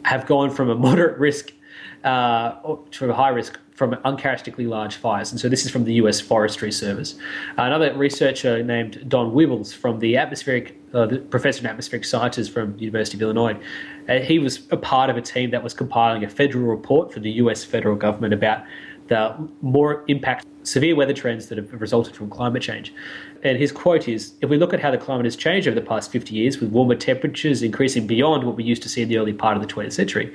have 0.05 0.25
gone 0.25 0.49
from 0.49 0.69
a 0.69 0.75
moderate 0.87 1.17
risk 1.17 1.51
uh, 2.03 2.75
to 2.91 3.09
a 3.09 3.13
high 3.13 3.29
risk 3.29 3.59
from 3.79 3.93
uncharacteristically 4.03 4.67
large 4.67 4.97
fires. 4.97 5.31
And 5.31 5.39
so 5.39 5.47
this 5.47 5.65
is 5.65 5.71
from 5.71 5.85
the 5.85 5.93
US 5.93 6.19
Forestry 6.19 6.71
Service. 6.71 7.15
Another 7.57 7.93
researcher 7.93 8.61
named 8.61 9.05
Don 9.07 9.31
Wuebbles 9.31 9.73
from 9.73 9.99
the 9.99 10.17
atmospheric, 10.17 10.77
uh, 10.93 11.05
the 11.05 11.19
professor 11.19 11.61
in 11.61 11.67
atmospheric 11.67 12.03
sciences 12.03 12.49
from 12.49 12.77
University 12.77 13.17
of 13.17 13.21
Illinois, 13.21 13.57
uh, 14.09 14.19
he 14.19 14.37
was 14.37 14.67
a 14.71 14.77
part 14.77 15.09
of 15.09 15.15
a 15.15 15.21
team 15.21 15.51
that 15.51 15.63
was 15.63 15.73
compiling 15.73 16.25
a 16.25 16.29
federal 16.29 16.65
report 16.65 17.13
for 17.13 17.21
the 17.21 17.31
US 17.31 17.63
federal 17.63 17.95
government 17.95 18.33
about 18.33 18.65
the 19.07 19.49
more 19.61 20.03
impact 20.07 20.45
severe 20.63 20.95
weather 20.95 21.13
trends 21.13 21.47
that 21.47 21.57
have 21.57 21.81
resulted 21.81 22.15
from 22.15 22.29
climate 22.29 22.61
change. 22.61 22.93
And 23.43 23.57
his 23.57 23.71
quote 23.71 24.07
is 24.07 24.33
If 24.41 24.49
we 24.49 24.57
look 24.57 24.73
at 24.73 24.79
how 24.79 24.91
the 24.91 24.97
climate 24.97 25.25
has 25.25 25.35
changed 25.35 25.67
over 25.67 25.75
the 25.79 25.85
past 25.85 26.11
50 26.11 26.35
years, 26.35 26.59
with 26.59 26.69
warmer 26.71 26.95
temperatures 26.95 27.63
increasing 27.63 28.07
beyond 28.07 28.43
what 28.43 28.55
we 28.55 28.63
used 28.63 28.83
to 28.83 28.89
see 28.89 29.01
in 29.01 29.09
the 29.09 29.17
early 29.17 29.33
part 29.33 29.57
of 29.57 29.65
the 29.65 29.73
20th 29.73 29.93
century, 29.93 30.33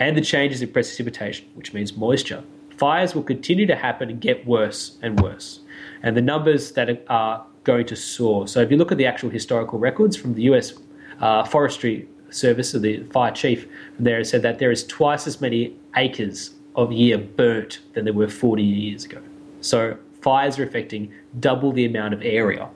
and 0.00 0.16
the 0.16 0.22
changes 0.22 0.62
in 0.62 0.72
precipitation, 0.72 1.46
which 1.54 1.72
means 1.72 1.96
moisture, 1.96 2.42
fires 2.76 3.14
will 3.14 3.22
continue 3.22 3.66
to 3.66 3.76
happen 3.76 4.08
and 4.08 4.20
get 4.20 4.46
worse 4.46 4.98
and 5.02 5.20
worse. 5.20 5.60
And 6.02 6.16
the 6.16 6.22
numbers 6.22 6.72
that 6.72 7.04
are 7.08 7.44
going 7.64 7.86
to 7.86 7.94
soar. 7.94 8.48
So 8.48 8.60
if 8.60 8.70
you 8.70 8.78
look 8.78 8.90
at 8.90 8.98
the 8.98 9.06
actual 9.06 9.30
historical 9.30 9.78
records 9.78 10.16
from 10.16 10.34
the 10.34 10.42
US 10.44 10.72
uh, 11.20 11.44
Forestry 11.44 12.08
Service, 12.30 12.74
or 12.74 12.78
the 12.78 13.02
fire 13.04 13.32
chief 13.32 13.68
from 13.96 14.04
there, 14.04 14.24
said 14.24 14.42
that 14.42 14.58
there 14.58 14.70
is 14.70 14.86
twice 14.86 15.26
as 15.26 15.40
many 15.40 15.76
acres 15.96 16.54
of 16.74 16.90
year 16.92 17.18
burnt 17.18 17.80
than 17.92 18.04
there 18.04 18.14
were 18.14 18.28
40 18.28 18.62
years 18.62 19.04
ago. 19.04 19.20
So 19.60 19.98
fires 20.22 20.58
are 20.58 20.64
affecting 20.64 21.12
double 21.38 21.72
the 21.72 21.84
amount 21.84 22.14
of 22.14 22.22
area 22.22 22.68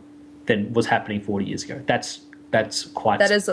than 0.46 0.72
was 0.72 0.87
happening 0.87 1.20
40 1.20 1.46
years 1.46 1.64
ago. 1.64 1.82
That's 1.87 2.20
that's 2.50 2.84
quite 2.84 3.18
that 3.20 3.30
is 3.30 3.48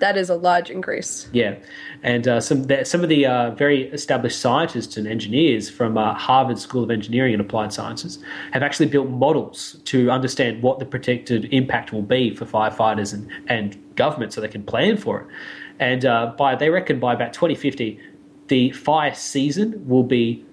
that 0.00 0.16
is 0.16 0.28
a 0.28 0.34
large 0.34 0.70
increase. 0.70 1.28
Yeah, 1.32 1.56
and 2.02 2.26
uh, 2.26 2.40
some 2.40 2.66
some 2.84 3.02
of 3.02 3.08
the 3.08 3.26
uh, 3.26 3.50
very 3.52 3.84
established 3.88 4.40
scientists 4.40 4.96
and 4.96 5.06
engineers 5.06 5.70
from 5.70 5.96
uh, 5.96 6.14
Harvard 6.14 6.58
School 6.58 6.82
of 6.82 6.90
Engineering 6.90 7.32
and 7.32 7.40
Applied 7.40 7.72
Sciences 7.72 8.18
have 8.52 8.62
actually 8.62 8.86
built 8.86 9.08
models 9.08 9.76
to 9.86 10.10
understand 10.10 10.62
what 10.62 10.78
the 10.78 10.84
predicted 10.86 11.46
impact 11.52 11.92
will 11.92 12.02
be 12.02 12.34
for 12.34 12.44
firefighters 12.44 13.12
and 13.12 13.28
and 13.46 13.78
government, 13.96 14.32
so 14.32 14.40
they 14.40 14.48
can 14.48 14.64
plan 14.64 14.96
for 14.96 15.22
it. 15.22 15.26
And 15.78 16.04
uh, 16.04 16.34
by 16.36 16.54
they 16.54 16.70
reckon 16.70 16.98
by 17.00 17.14
about 17.14 17.32
2050, 17.32 18.00
the 18.48 18.70
fire 18.72 19.14
season 19.14 19.88
will 19.88 20.04
be 20.04 20.44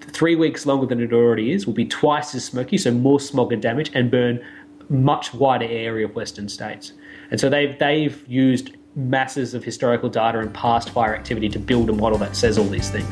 three 0.00 0.36
weeks 0.36 0.66
longer 0.66 0.86
than 0.86 1.00
it 1.00 1.12
already 1.12 1.52
is, 1.52 1.66
will 1.66 1.74
be 1.74 1.84
twice 1.84 2.34
as 2.34 2.44
smoky, 2.44 2.78
so 2.78 2.90
more 2.90 3.20
smog 3.20 3.52
and 3.52 3.62
damage, 3.62 3.90
and 3.94 4.10
burn 4.10 4.40
much 4.88 5.32
wider 5.32 5.66
area 5.66 6.06
of 6.06 6.14
western 6.14 6.48
states. 6.48 6.92
And 7.30 7.40
so 7.40 7.48
they've 7.48 7.78
they've 7.78 8.26
used 8.28 8.76
masses 8.96 9.54
of 9.54 9.64
historical 9.64 10.08
data 10.08 10.40
and 10.40 10.52
past 10.52 10.90
fire 10.90 11.14
activity 11.14 11.48
to 11.48 11.58
build 11.58 11.88
a 11.90 11.92
model 11.92 12.18
that 12.18 12.36
says 12.36 12.58
all 12.58 12.64
these 12.64 12.90
things. 12.90 13.08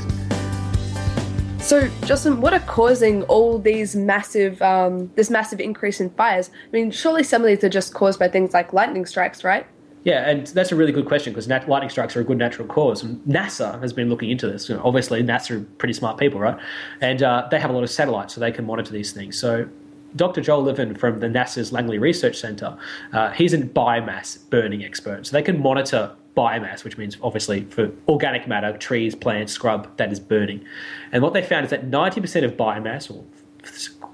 So, 1.68 1.86
Justin, 2.06 2.40
what 2.40 2.54
are 2.54 2.60
causing 2.60 3.24
all 3.24 3.58
these 3.58 3.94
massive, 3.94 4.62
um, 4.62 5.12
this 5.16 5.28
massive 5.28 5.60
increase 5.60 6.00
in 6.00 6.08
fires? 6.10 6.50
I 6.66 6.70
mean, 6.70 6.90
surely 6.90 7.22
some 7.22 7.42
of 7.42 7.48
these 7.48 7.62
are 7.62 7.68
just 7.68 7.92
caused 7.92 8.18
by 8.18 8.28
things 8.28 8.54
like 8.54 8.72
lightning 8.72 9.04
strikes, 9.04 9.44
right? 9.44 9.66
Yeah, 10.04 10.30
and 10.30 10.46
that's 10.46 10.72
a 10.72 10.76
really 10.76 10.92
good 10.92 11.06
question 11.06 11.34
because 11.34 11.46
nat- 11.46 11.68
lightning 11.68 11.90
strikes 11.90 12.16
are 12.16 12.20
a 12.20 12.24
good 12.24 12.38
natural 12.38 12.66
cause. 12.66 13.02
And 13.02 13.20
NASA 13.24 13.78
has 13.82 13.92
been 13.92 14.08
looking 14.08 14.30
into 14.30 14.50
this. 14.50 14.68
You 14.68 14.76
know, 14.76 14.82
obviously, 14.82 15.22
NASA 15.22 15.60
are 15.60 15.64
pretty 15.76 15.92
smart 15.92 16.16
people, 16.16 16.40
right? 16.40 16.58
And 17.02 17.22
uh, 17.22 17.48
they 17.50 17.60
have 17.60 17.68
a 17.68 17.74
lot 17.74 17.82
of 17.82 17.90
satellites, 17.90 18.34
so 18.34 18.40
they 18.40 18.52
can 18.52 18.64
monitor 18.64 18.92
these 18.92 19.12
things. 19.12 19.38
So, 19.38 19.68
Dr. 20.16 20.40
Joel 20.40 20.64
Levine 20.64 20.94
from 20.94 21.20
the 21.20 21.26
NASA's 21.26 21.72
Langley 21.72 21.98
Research 21.98 22.38
Center, 22.38 22.76
uh, 23.12 23.30
he's 23.32 23.52
a 23.52 23.58
biomass 23.58 24.38
burning 24.50 24.84
expert. 24.84 25.26
So 25.26 25.32
they 25.32 25.42
can 25.42 25.62
monitor 25.62 26.14
biomass, 26.36 26.84
which 26.84 26.96
means 26.96 27.16
obviously 27.22 27.64
for 27.64 27.90
organic 28.08 28.46
matter, 28.46 28.76
trees, 28.78 29.14
plants, 29.14 29.52
scrub 29.52 29.94
that 29.96 30.12
is 30.12 30.20
burning. 30.20 30.64
And 31.12 31.22
what 31.22 31.32
they 31.32 31.42
found 31.42 31.64
is 31.64 31.70
that 31.70 31.90
90% 31.90 32.44
of 32.44 32.52
biomass 32.52 33.10
or 33.10 33.24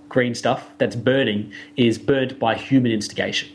green 0.09 0.35
stuff 0.35 0.71
that's 0.79 0.97
burning 0.97 1.53
is 1.77 1.99
burnt 1.99 2.39
by 2.39 2.55
human 2.55 2.93
instigation. 2.93 3.49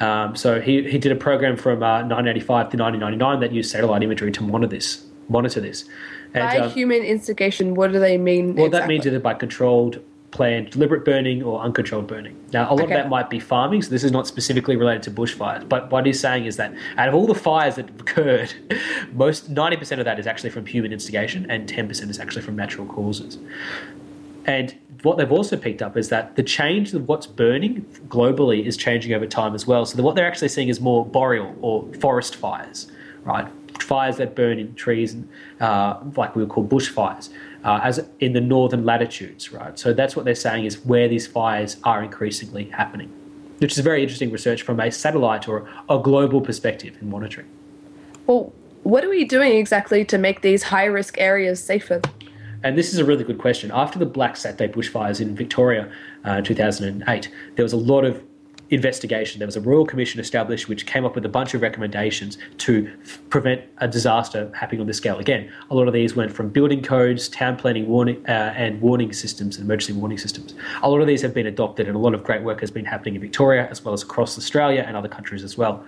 Um, 0.00 0.34
so 0.34 0.60
he, 0.60 0.88
he 0.90 0.98
did 0.98 1.12
a 1.12 1.16
program 1.16 1.56
from 1.56 1.82
uh, 1.82 2.02
1985 2.02 2.70
to 2.70 2.76
1999 2.76 3.40
that 3.40 3.52
used 3.52 3.70
satellite 3.70 4.02
imagery 4.02 4.32
to 4.32 4.42
monitor 4.42 4.70
this. 4.70 5.06
Monitor 5.28 5.60
this. 5.60 5.84
And, 6.34 6.42
by 6.42 6.58
um, 6.58 6.70
human 6.70 7.02
instigation, 7.02 7.74
what 7.74 7.92
do 7.92 8.00
they 8.00 8.18
mean? 8.18 8.54
Well, 8.54 8.66
exactly? 8.66 8.80
that 8.80 8.88
means 8.88 9.06
either 9.06 9.20
by 9.20 9.34
controlled 9.34 10.02
planned 10.30 10.70
deliberate 10.70 11.04
burning 11.04 11.42
or 11.42 11.60
uncontrolled 11.60 12.06
burning. 12.06 12.36
Now, 12.52 12.70
a 12.70 12.74
lot 12.74 12.84
okay. 12.84 12.84
of 12.84 12.90
that 12.90 13.08
might 13.08 13.30
be 13.30 13.40
farming, 13.40 13.82
so 13.82 13.90
this 13.90 14.04
is 14.04 14.12
not 14.12 14.26
specifically 14.26 14.76
related 14.76 15.02
to 15.04 15.10
bushfires. 15.10 15.68
But 15.68 15.90
what 15.90 16.06
he's 16.06 16.20
saying 16.20 16.46
is 16.46 16.56
that 16.56 16.72
out 16.96 17.08
of 17.08 17.14
all 17.14 17.26
the 17.26 17.34
fires 17.34 17.76
that 17.76 17.88
have 17.88 18.00
occurred, 18.00 18.54
most 19.12 19.52
90% 19.52 19.98
of 19.98 20.04
that 20.04 20.18
is 20.18 20.26
actually 20.26 20.50
from 20.50 20.66
human 20.66 20.92
instigation 20.92 21.50
and 21.50 21.68
10% 21.68 22.08
is 22.08 22.18
actually 22.18 22.42
from 22.42 22.56
natural 22.56 22.86
causes. 22.86 23.38
And 24.46 24.76
what 25.02 25.18
they've 25.18 25.32
also 25.32 25.56
picked 25.56 25.82
up 25.82 25.96
is 25.96 26.08
that 26.10 26.36
the 26.36 26.42
change 26.42 26.92
of 26.94 27.08
what's 27.08 27.26
burning 27.26 27.82
globally 28.08 28.64
is 28.64 28.76
changing 28.76 29.12
over 29.12 29.26
time 29.26 29.54
as 29.54 29.66
well. 29.66 29.84
So 29.86 30.02
what 30.02 30.14
they're 30.14 30.26
actually 30.26 30.48
seeing 30.48 30.68
is 30.68 30.80
more 30.80 31.04
boreal 31.06 31.54
or 31.60 31.86
forest 31.94 32.36
fires, 32.36 32.90
right? 33.24 33.46
Fires 33.80 34.18
that 34.18 34.34
burn 34.34 34.58
in 34.58 34.74
trees, 34.74 35.16
uh, 35.60 36.00
like 36.16 36.36
we 36.36 36.42
would 36.42 36.50
call 36.50 36.64
bushfires 36.64 37.30
uh, 37.64 37.80
as 37.82 38.04
in 38.20 38.32
the 38.32 38.40
northern 38.40 38.84
latitudes, 38.84 39.52
right? 39.52 39.78
So 39.78 39.92
that's 39.92 40.16
what 40.16 40.24
they're 40.24 40.34
saying 40.34 40.64
is 40.64 40.84
where 40.84 41.08
these 41.08 41.26
fires 41.26 41.76
are 41.84 42.02
increasingly 42.02 42.64
happening, 42.70 43.12
which 43.58 43.72
is 43.72 43.78
very 43.78 44.02
interesting 44.02 44.30
research 44.30 44.62
from 44.62 44.80
a 44.80 44.90
satellite 44.90 45.48
or 45.48 45.68
a 45.88 45.98
global 45.98 46.40
perspective 46.40 46.96
in 47.00 47.10
monitoring. 47.10 47.48
Well, 48.26 48.52
what 48.82 49.04
are 49.04 49.10
we 49.10 49.24
doing 49.24 49.56
exactly 49.56 50.04
to 50.06 50.18
make 50.18 50.40
these 50.40 50.62
high 50.62 50.86
risk 50.86 51.18
areas 51.18 51.62
safer? 51.62 52.00
And 52.62 52.76
this 52.76 52.92
is 52.92 52.98
a 52.98 53.04
really 53.04 53.24
good 53.24 53.38
question. 53.38 53.70
After 53.72 53.98
the 53.98 54.06
Black 54.06 54.36
Saturday 54.36 54.72
bushfires 54.72 55.20
in 55.20 55.34
Victoria, 55.34 55.90
uh, 56.24 56.42
2008, 56.42 57.30
there 57.56 57.64
was 57.64 57.72
a 57.72 57.78
lot 57.78 58.04
of 58.04 58.22
investigation. 58.70 59.38
There 59.38 59.46
was 59.46 59.56
a 59.56 59.60
royal 59.60 59.84
commission 59.84 60.20
established 60.20 60.68
which 60.68 60.86
came 60.86 61.04
up 61.04 61.14
with 61.14 61.24
a 61.26 61.28
bunch 61.28 61.54
of 61.54 61.62
recommendations 61.62 62.38
to 62.58 62.90
f- 63.02 63.20
prevent 63.28 63.62
a 63.78 63.88
disaster 63.88 64.50
happening 64.54 64.80
on 64.80 64.86
this 64.86 64.96
scale. 64.96 65.18
Again, 65.18 65.50
a 65.70 65.74
lot 65.74 65.88
of 65.88 65.92
these 65.92 66.14
went 66.14 66.32
from 66.32 66.48
building 66.48 66.82
codes, 66.82 67.28
town 67.28 67.56
planning, 67.56 67.88
warning 67.88 68.24
uh, 68.26 68.54
and 68.56 68.80
warning 68.80 69.12
systems, 69.12 69.56
and 69.56 69.64
emergency 69.66 69.92
warning 69.92 70.18
systems. 70.18 70.54
A 70.82 70.88
lot 70.88 71.00
of 71.00 71.06
these 71.06 71.20
have 71.22 71.34
been 71.34 71.46
adopted, 71.46 71.88
and 71.88 71.96
a 71.96 71.98
lot 71.98 72.14
of 72.14 72.22
great 72.22 72.42
work 72.42 72.60
has 72.60 72.70
been 72.70 72.84
happening 72.84 73.16
in 73.16 73.20
Victoria 73.20 73.68
as 73.68 73.84
well 73.84 73.92
as 73.92 74.02
across 74.02 74.38
Australia 74.38 74.84
and 74.86 74.96
other 74.96 75.08
countries 75.08 75.42
as 75.42 75.58
well. 75.58 75.84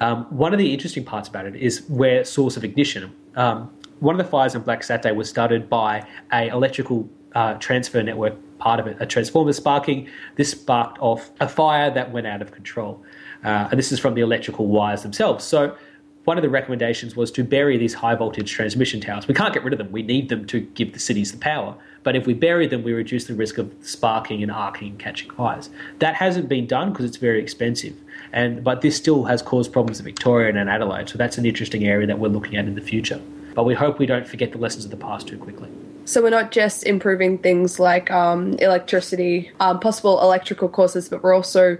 Um, 0.00 0.26
one 0.26 0.52
of 0.52 0.58
the 0.58 0.72
interesting 0.72 1.04
parts 1.04 1.28
about 1.28 1.46
it 1.46 1.56
is 1.56 1.88
where 1.88 2.24
source 2.24 2.56
of 2.56 2.64
ignition. 2.64 3.12
Um, 3.36 3.70
one 4.00 4.18
of 4.18 4.24
the 4.24 4.30
fires 4.30 4.54
on 4.54 4.62
Black 4.62 4.82
Saturday 4.84 5.12
was 5.14 5.28
started 5.28 5.68
by 5.68 6.06
a 6.32 6.48
electrical 6.48 7.08
uh, 7.34 7.54
transfer 7.54 8.02
network 8.02 8.36
part 8.58 8.80
of 8.80 8.86
it, 8.86 8.96
a 9.00 9.06
transformer 9.06 9.52
sparking. 9.52 10.08
This 10.36 10.50
sparked 10.50 10.98
off 11.00 11.30
a 11.40 11.48
fire 11.48 11.90
that 11.90 12.12
went 12.12 12.26
out 12.26 12.42
of 12.42 12.52
control. 12.52 13.02
Uh, 13.44 13.68
and 13.70 13.78
this 13.78 13.92
is 13.92 14.00
from 14.00 14.14
the 14.14 14.20
electrical 14.20 14.66
wires 14.66 15.02
themselves. 15.02 15.44
So 15.44 15.76
one 16.24 16.36
of 16.36 16.42
the 16.42 16.50
recommendations 16.50 17.16
was 17.16 17.30
to 17.32 17.42
bury 17.42 17.78
these 17.78 17.94
high 17.94 18.14
voltage 18.14 18.52
transmission 18.52 19.00
towers. 19.00 19.26
We 19.26 19.32
can't 19.32 19.54
get 19.54 19.64
rid 19.64 19.72
of 19.72 19.78
them. 19.78 19.90
We 19.90 20.02
need 20.02 20.28
them 20.28 20.44
to 20.48 20.60
give 20.60 20.92
the 20.92 20.98
cities 20.98 21.32
the 21.32 21.38
power. 21.38 21.74
But 22.02 22.16
if 22.16 22.26
we 22.26 22.34
bury 22.34 22.66
them, 22.66 22.82
we 22.82 22.92
reduce 22.92 23.24
the 23.24 23.34
risk 23.34 23.56
of 23.56 23.72
sparking 23.80 24.42
and 24.42 24.52
arcing 24.52 24.88
and 24.88 24.98
catching 24.98 25.30
fires. 25.30 25.70
That 26.00 26.14
hasn't 26.14 26.48
been 26.48 26.66
done 26.66 26.92
because 26.92 27.06
it's 27.06 27.16
very 27.16 27.40
expensive. 27.40 27.96
And 28.32 28.62
but 28.62 28.82
this 28.82 28.94
still 28.94 29.24
has 29.24 29.40
caused 29.40 29.72
problems 29.72 30.00
in 30.00 30.04
Victoria 30.04 30.50
and 30.50 30.58
in 30.58 30.68
Adelaide. 30.68 31.08
So 31.08 31.16
that's 31.16 31.38
an 31.38 31.46
interesting 31.46 31.84
area 31.84 32.06
that 32.06 32.18
we're 32.18 32.28
looking 32.28 32.56
at 32.56 32.66
in 32.66 32.74
the 32.74 32.82
future. 32.82 33.22
But 33.54 33.64
we 33.64 33.74
hope 33.74 33.98
we 33.98 34.04
don't 34.04 34.28
forget 34.28 34.52
the 34.52 34.58
lessons 34.58 34.84
of 34.84 34.90
the 34.90 34.98
past 34.98 35.28
too 35.28 35.38
quickly. 35.38 35.70
So 36.08 36.22
we're 36.22 36.30
not 36.30 36.52
just 36.52 36.84
improving 36.84 37.36
things 37.36 37.78
like 37.78 38.10
um, 38.10 38.54
electricity, 38.60 39.52
um, 39.60 39.78
possible 39.78 40.18
electrical 40.22 40.66
causes, 40.66 41.06
but 41.06 41.22
we're 41.22 41.34
also 41.34 41.76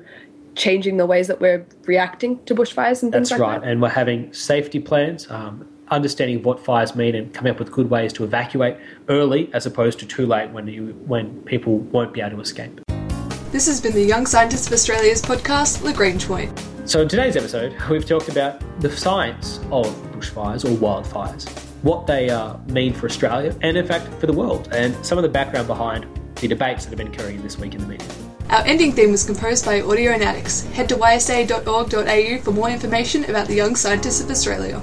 changing 0.55 0.99
the 0.99 1.07
ways 1.07 1.29
that 1.29 1.41
we're 1.41 1.65
reacting 1.87 2.39
to 2.45 2.55
bushfires 2.55 3.03
and 3.03 3.11
things 3.11 3.31
That's 3.31 3.31
like 3.31 3.41
right. 3.41 3.47
that. 3.47 3.61
That's 3.61 3.65
right. 3.65 3.73
And 3.73 3.81
we're 3.81 3.89
having 3.89 4.31
safety 4.35 4.81
plans, 4.81 5.31
um, 5.31 5.67
understanding 5.91 6.43
what 6.43 6.63
fires 6.63 6.95
mean, 6.95 7.15
and 7.15 7.33
coming 7.33 7.53
up 7.53 7.59
with 7.59 7.73
good 7.73 7.89
ways 7.89 8.13
to 8.13 8.25
evacuate 8.25 8.77
early 9.09 9.49
as 9.55 9.65
opposed 9.65 9.99
to 10.01 10.07
too 10.07 10.27
late 10.27 10.51
when 10.51 10.67
you 10.67 10.89
when 11.07 11.41
people 11.45 11.79
won't 11.79 12.13
be 12.13 12.21
able 12.21 12.33
to 12.33 12.41
escape. 12.43 12.83
This 13.51 13.67
has 13.67 13.81
been 13.81 13.95
the 13.95 14.05
Young 14.05 14.27
Scientists 14.27 14.67
of 14.67 14.75
Australia's 14.75 15.23
podcast, 15.23 15.83
Lagrange 15.83 16.27
Point. 16.27 16.53
So 16.85 17.01
in 17.01 17.09
today's 17.09 17.35
episode, 17.35 17.75
we've 17.91 18.07
talked 18.07 18.29
about 18.29 18.63
the 18.83 18.95
science 18.95 19.57
of 19.73 19.87
bushfires 20.13 20.67
or 20.67 20.77
wildfires 20.77 21.68
what 21.89 22.07
they 22.07 22.29
uh, 22.29 22.59
mean 22.67 22.93
for 22.93 23.07
Australia 23.07 23.57
and, 23.63 23.77
in 23.79 23.87
fact, 23.87 24.07
for 24.21 24.27
the 24.27 24.33
world, 24.33 24.69
and 24.73 24.95
some 25.05 25.17
of 25.17 25.23
the 25.23 25.29
background 25.29 25.67
behind 25.67 26.07
the 26.35 26.47
debates 26.47 26.85
that 26.85 26.91
have 26.91 26.99
been 26.99 27.13
occurring 27.13 27.43
this 27.43 27.59
week 27.59 27.75
in 27.75 27.81
the 27.81 27.87
media. 27.87 28.07
Our 28.51 28.65
ending 28.67 28.93
theme 28.93 29.11
was 29.11 29.25
composed 29.25 29.65
by 29.65 29.81
Audionautix. 29.81 30.71
Head 30.73 30.91
to 30.91 30.97
ysa.org.au 30.97 32.43
for 32.43 32.51
more 32.53 32.69
information 32.69 33.25
about 33.25 33.49
the 33.49 33.55
Young 33.55 33.75
Scientists 33.75 34.21
of 34.23 34.31
Australia. 34.31 34.83